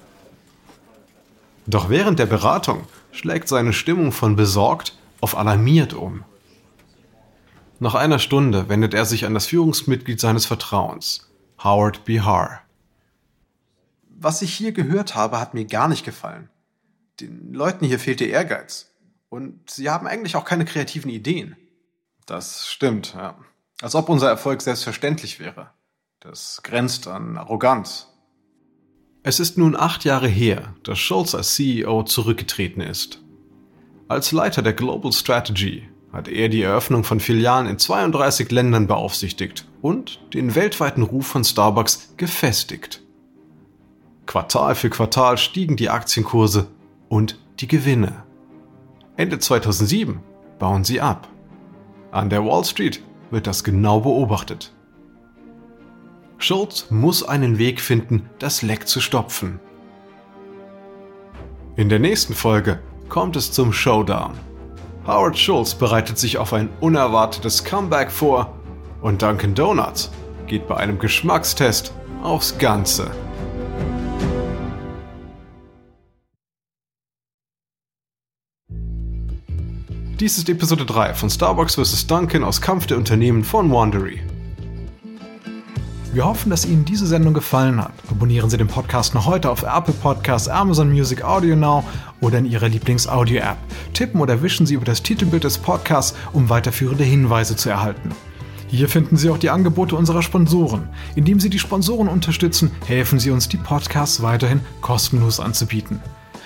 Doch 1.66 1.90
während 1.90 2.18
der 2.18 2.26
Beratung 2.26 2.84
schlägt 3.12 3.48
seine 3.48 3.72
Stimmung 3.72 4.10
von 4.12 4.36
besorgt 4.36 4.96
auf 5.20 5.36
alarmiert 5.36 5.92
um. 5.92 6.24
Nach 7.78 7.94
einer 7.94 8.18
Stunde 8.18 8.68
wendet 8.68 8.94
er 8.94 9.04
sich 9.04 9.24
an 9.24 9.34
das 9.34 9.46
Führungsmitglied 9.46 10.18
seines 10.20 10.46
Vertrauens, 10.46 11.30
Howard 11.62 12.04
Bihar. 12.04 12.60
Was 14.18 14.42
ich 14.42 14.52
hier 14.52 14.72
gehört 14.72 15.14
habe, 15.14 15.40
hat 15.40 15.54
mir 15.54 15.64
gar 15.64 15.88
nicht 15.88 16.04
gefallen. 16.04 16.48
Den 17.20 17.52
Leuten 17.52 17.84
hier 17.84 17.98
fehlt 17.98 18.20
der 18.20 18.30
Ehrgeiz. 18.30 18.92
Und 19.28 19.70
sie 19.70 19.90
haben 19.90 20.06
eigentlich 20.06 20.36
auch 20.36 20.44
keine 20.44 20.64
kreativen 20.64 21.10
Ideen. 21.10 21.56
Das 22.26 22.68
stimmt, 22.68 23.14
ja. 23.14 23.38
Als 23.80 23.94
ob 23.94 24.08
unser 24.08 24.28
Erfolg 24.28 24.62
selbstverständlich 24.62 25.40
wäre. 25.40 25.70
Das 26.20 26.60
grenzt 26.62 27.06
an 27.06 27.38
Arroganz. 27.38 28.08
Es 29.22 29.40
ist 29.40 29.58
nun 29.58 29.76
acht 29.76 30.04
Jahre 30.04 30.28
her, 30.28 30.74
dass 30.82 30.98
Schulz 30.98 31.34
als 31.34 31.54
CEO 31.54 32.02
zurückgetreten 32.04 32.80
ist. 32.80 33.20
Als 34.08 34.32
Leiter 34.32 34.62
der 34.62 34.72
Global 34.72 35.12
Strategy 35.12 35.88
hat 36.12 36.28
er 36.28 36.48
die 36.48 36.62
Eröffnung 36.62 37.04
von 37.04 37.20
Filialen 37.20 37.66
in 37.66 37.78
32 37.78 38.50
Ländern 38.50 38.86
beaufsichtigt 38.86 39.66
und 39.82 40.20
den 40.34 40.54
weltweiten 40.54 41.02
Ruf 41.02 41.26
von 41.26 41.44
Starbucks 41.44 42.14
gefestigt. 42.16 43.02
Quartal 44.26 44.74
für 44.74 44.90
Quartal 44.90 45.38
stiegen 45.38 45.76
die 45.76 45.90
Aktienkurse 45.90 46.68
und 47.10 47.38
die 47.58 47.68
Gewinne. 47.68 48.22
Ende 49.16 49.38
2007 49.38 50.20
bauen 50.58 50.84
sie 50.84 51.02
ab. 51.02 51.28
An 52.12 52.30
der 52.30 52.46
Wall 52.46 52.64
Street 52.64 53.02
wird 53.30 53.46
das 53.46 53.64
genau 53.64 54.00
beobachtet. 54.00 54.72
Schultz 56.38 56.86
muss 56.90 57.22
einen 57.22 57.58
Weg 57.58 57.82
finden, 57.82 58.30
das 58.38 58.62
Leck 58.62 58.88
zu 58.88 59.00
stopfen. 59.00 59.60
In 61.76 61.90
der 61.90 61.98
nächsten 61.98 62.32
Folge 62.32 62.80
kommt 63.10 63.36
es 63.36 63.52
zum 63.52 63.72
Showdown. 63.72 64.32
Howard 65.06 65.36
Schultz 65.36 65.74
bereitet 65.74 66.16
sich 66.18 66.38
auf 66.38 66.52
ein 66.52 66.70
unerwartetes 66.80 67.64
Comeback 67.64 68.10
vor 68.10 68.54
und 69.02 69.20
Dunkin' 69.20 69.54
Donuts 69.54 70.10
geht 70.46 70.66
bei 70.68 70.76
einem 70.76 70.98
Geschmackstest 70.98 71.92
aufs 72.22 72.56
Ganze. 72.58 73.10
Dies 80.20 80.36
ist 80.36 80.50
Episode 80.50 80.84
3 80.84 81.14
von 81.14 81.30
Starbucks 81.30 81.76
vs. 81.76 82.06
Dunkin' 82.06 82.44
aus 82.44 82.60
Kampf 82.60 82.86
der 82.86 82.98
Unternehmen 82.98 83.42
von 83.42 83.72
Wandery. 83.72 84.20
Wir 86.12 86.26
hoffen, 86.26 86.50
dass 86.50 86.66
Ihnen 86.66 86.84
diese 86.84 87.06
Sendung 87.06 87.32
gefallen 87.32 87.82
hat. 87.82 87.94
Abonnieren 88.10 88.50
Sie 88.50 88.58
den 88.58 88.66
Podcast 88.68 89.14
noch 89.14 89.24
heute 89.24 89.48
auf 89.48 89.62
Apple 89.62 89.94
Podcasts, 89.94 90.46
Amazon 90.46 90.90
Music 90.90 91.24
Audio 91.24 91.56
Now 91.56 91.84
oder 92.20 92.36
in 92.36 92.44
Ihrer 92.44 92.68
Lieblings-Audio-App. 92.68 93.56
Tippen 93.94 94.20
oder 94.20 94.42
wischen 94.42 94.66
Sie 94.66 94.74
über 94.74 94.84
das 94.84 95.02
Titelbild 95.02 95.44
des 95.44 95.56
Podcasts, 95.56 96.14
um 96.34 96.50
weiterführende 96.50 97.04
Hinweise 97.04 97.56
zu 97.56 97.70
erhalten. 97.70 98.10
Hier 98.68 98.90
finden 98.90 99.16
Sie 99.16 99.30
auch 99.30 99.38
die 99.38 99.48
Angebote 99.48 99.96
unserer 99.96 100.20
Sponsoren. 100.20 100.90
Indem 101.14 101.40
Sie 101.40 101.48
die 101.48 101.58
Sponsoren 101.58 102.08
unterstützen, 102.08 102.72
helfen 102.86 103.20
Sie 103.20 103.30
uns, 103.30 103.48
die 103.48 103.56
Podcasts 103.56 104.20
weiterhin 104.20 104.60
kostenlos 104.82 105.40
anzubieten. 105.40 106.02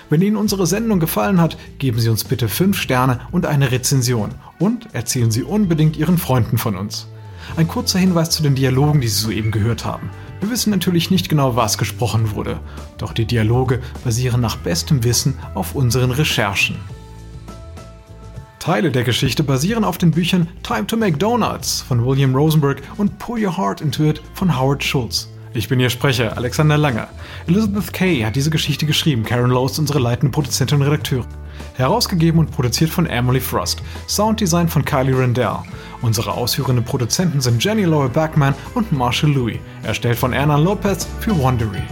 Wenn 0.09 0.21
Ihnen 0.21 0.37
unsere 0.37 0.67
Sendung 0.67 0.99
gefallen 0.99 1.41
hat, 1.41 1.57
geben 1.79 1.99
Sie 1.99 2.09
uns 2.09 2.23
bitte 2.23 2.47
5 2.47 2.77
Sterne 2.77 3.21
und 3.31 3.45
eine 3.45 3.71
Rezension 3.71 4.31
und 4.59 4.93
erzählen 4.93 5.31
Sie 5.31 5.43
unbedingt 5.43 5.97
Ihren 5.97 6.17
Freunden 6.17 6.57
von 6.57 6.75
uns. 6.75 7.07
Ein 7.57 7.67
kurzer 7.67 7.99
Hinweis 7.99 8.29
zu 8.29 8.43
den 8.43 8.55
Dialogen, 8.55 9.01
die 9.01 9.07
Sie 9.07 9.21
soeben 9.21 9.51
gehört 9.51 9.85
haben. 9.85 10.09
Wir 10.41 10.51
wissen 10.51 10.69
natürlich 10.69 11.09
nicht 11.09 11.29
genau, 11.29 11.55
was 11.55 11.77
gesprochen 11.77 12.35
wurde, 12.35 12.59
doch 12.97 13.13
die 13.13 13.25
Dialoge 13.25 13.81
basieren 14.03 14.41
nach 14.41 14.57
bestem 14.57 15.03
Wissen 15.03 15.35
auf 15.55 15.73
unseren 15.73 16.11
Recherchen. 16.11 16.75
Teile 18.59 18.91
der 18.91 19.03
Geschichte 19.03 19.43
basieren 19.43 19.83
auf 19.83 19.97
den 19.97 20.11
Büchern 20.11 20.47
Time 20.63 20.87
to 20.87 20.97
Make 20.97 21.17
Donuts 21.17 21.81
von 21.81 22.03
William 22.03 22.35
Rosenberg 22.35 22.81
und 22.97 23.17
Pour 23.19 23.37
Your 23.37 23.57
Heart 23.57 23.81
Into 23.81 24.03
It 24.03 24.21
von 24.33 24.59
Howard 24.59 24.83
Schultz. 24.83 25.29
Ich 25.55 25.69
bin 25.69 25.79
Ihr 25.79 25.89
Sprecher, 25.89 26.35
Alexander 26.35 26.77
Langer. 26.77 27.07
Elizabeth 27.47 27.93
Kay 27.93 28.23
hat 28.23 28.35
diese 28.35 28.49
Geschichte 28.49 28.85
geschrieben. 28.85 29.23
Karen 29.23 29.49
Lowe 29.49 29.67
ist 29.67 29.79
unsere 29.79 29.99
leitende 29.99 30.33
Produzentin 30.33 30.81
und 30.81 30.83
Redakteurin. 30.83 31.25
Herausgegeben 31.75 32.41
und 32.41 32.51
produziert 32.51 32.89
von 32.89 33.05
Emily 33.05 33.39
Frost. 33.39 33.81
Sounddesign 34.05 34.67
von 34.67 34.83
Kylie 34.83 35.17
Rendell. 35.17 35.59
Unsere 36.01 36.33
ausführenden 36.33 36.83
Produzenten 36.83 37.39
sind 37.39 37.63
Jenny 37.63 37.85
Laura 37.85 38.09
Backman 38.09 38.53
und 38.73 38.91
Marshall 38.91 39.31
Louis. 39.31 39.59
Erstellt 39.83 40.17
von 40.17 40.33
Erna 40.33 40.57
Lopez 40.57 41.07
für 41.21 41.37
Wondery. 41.37 41.83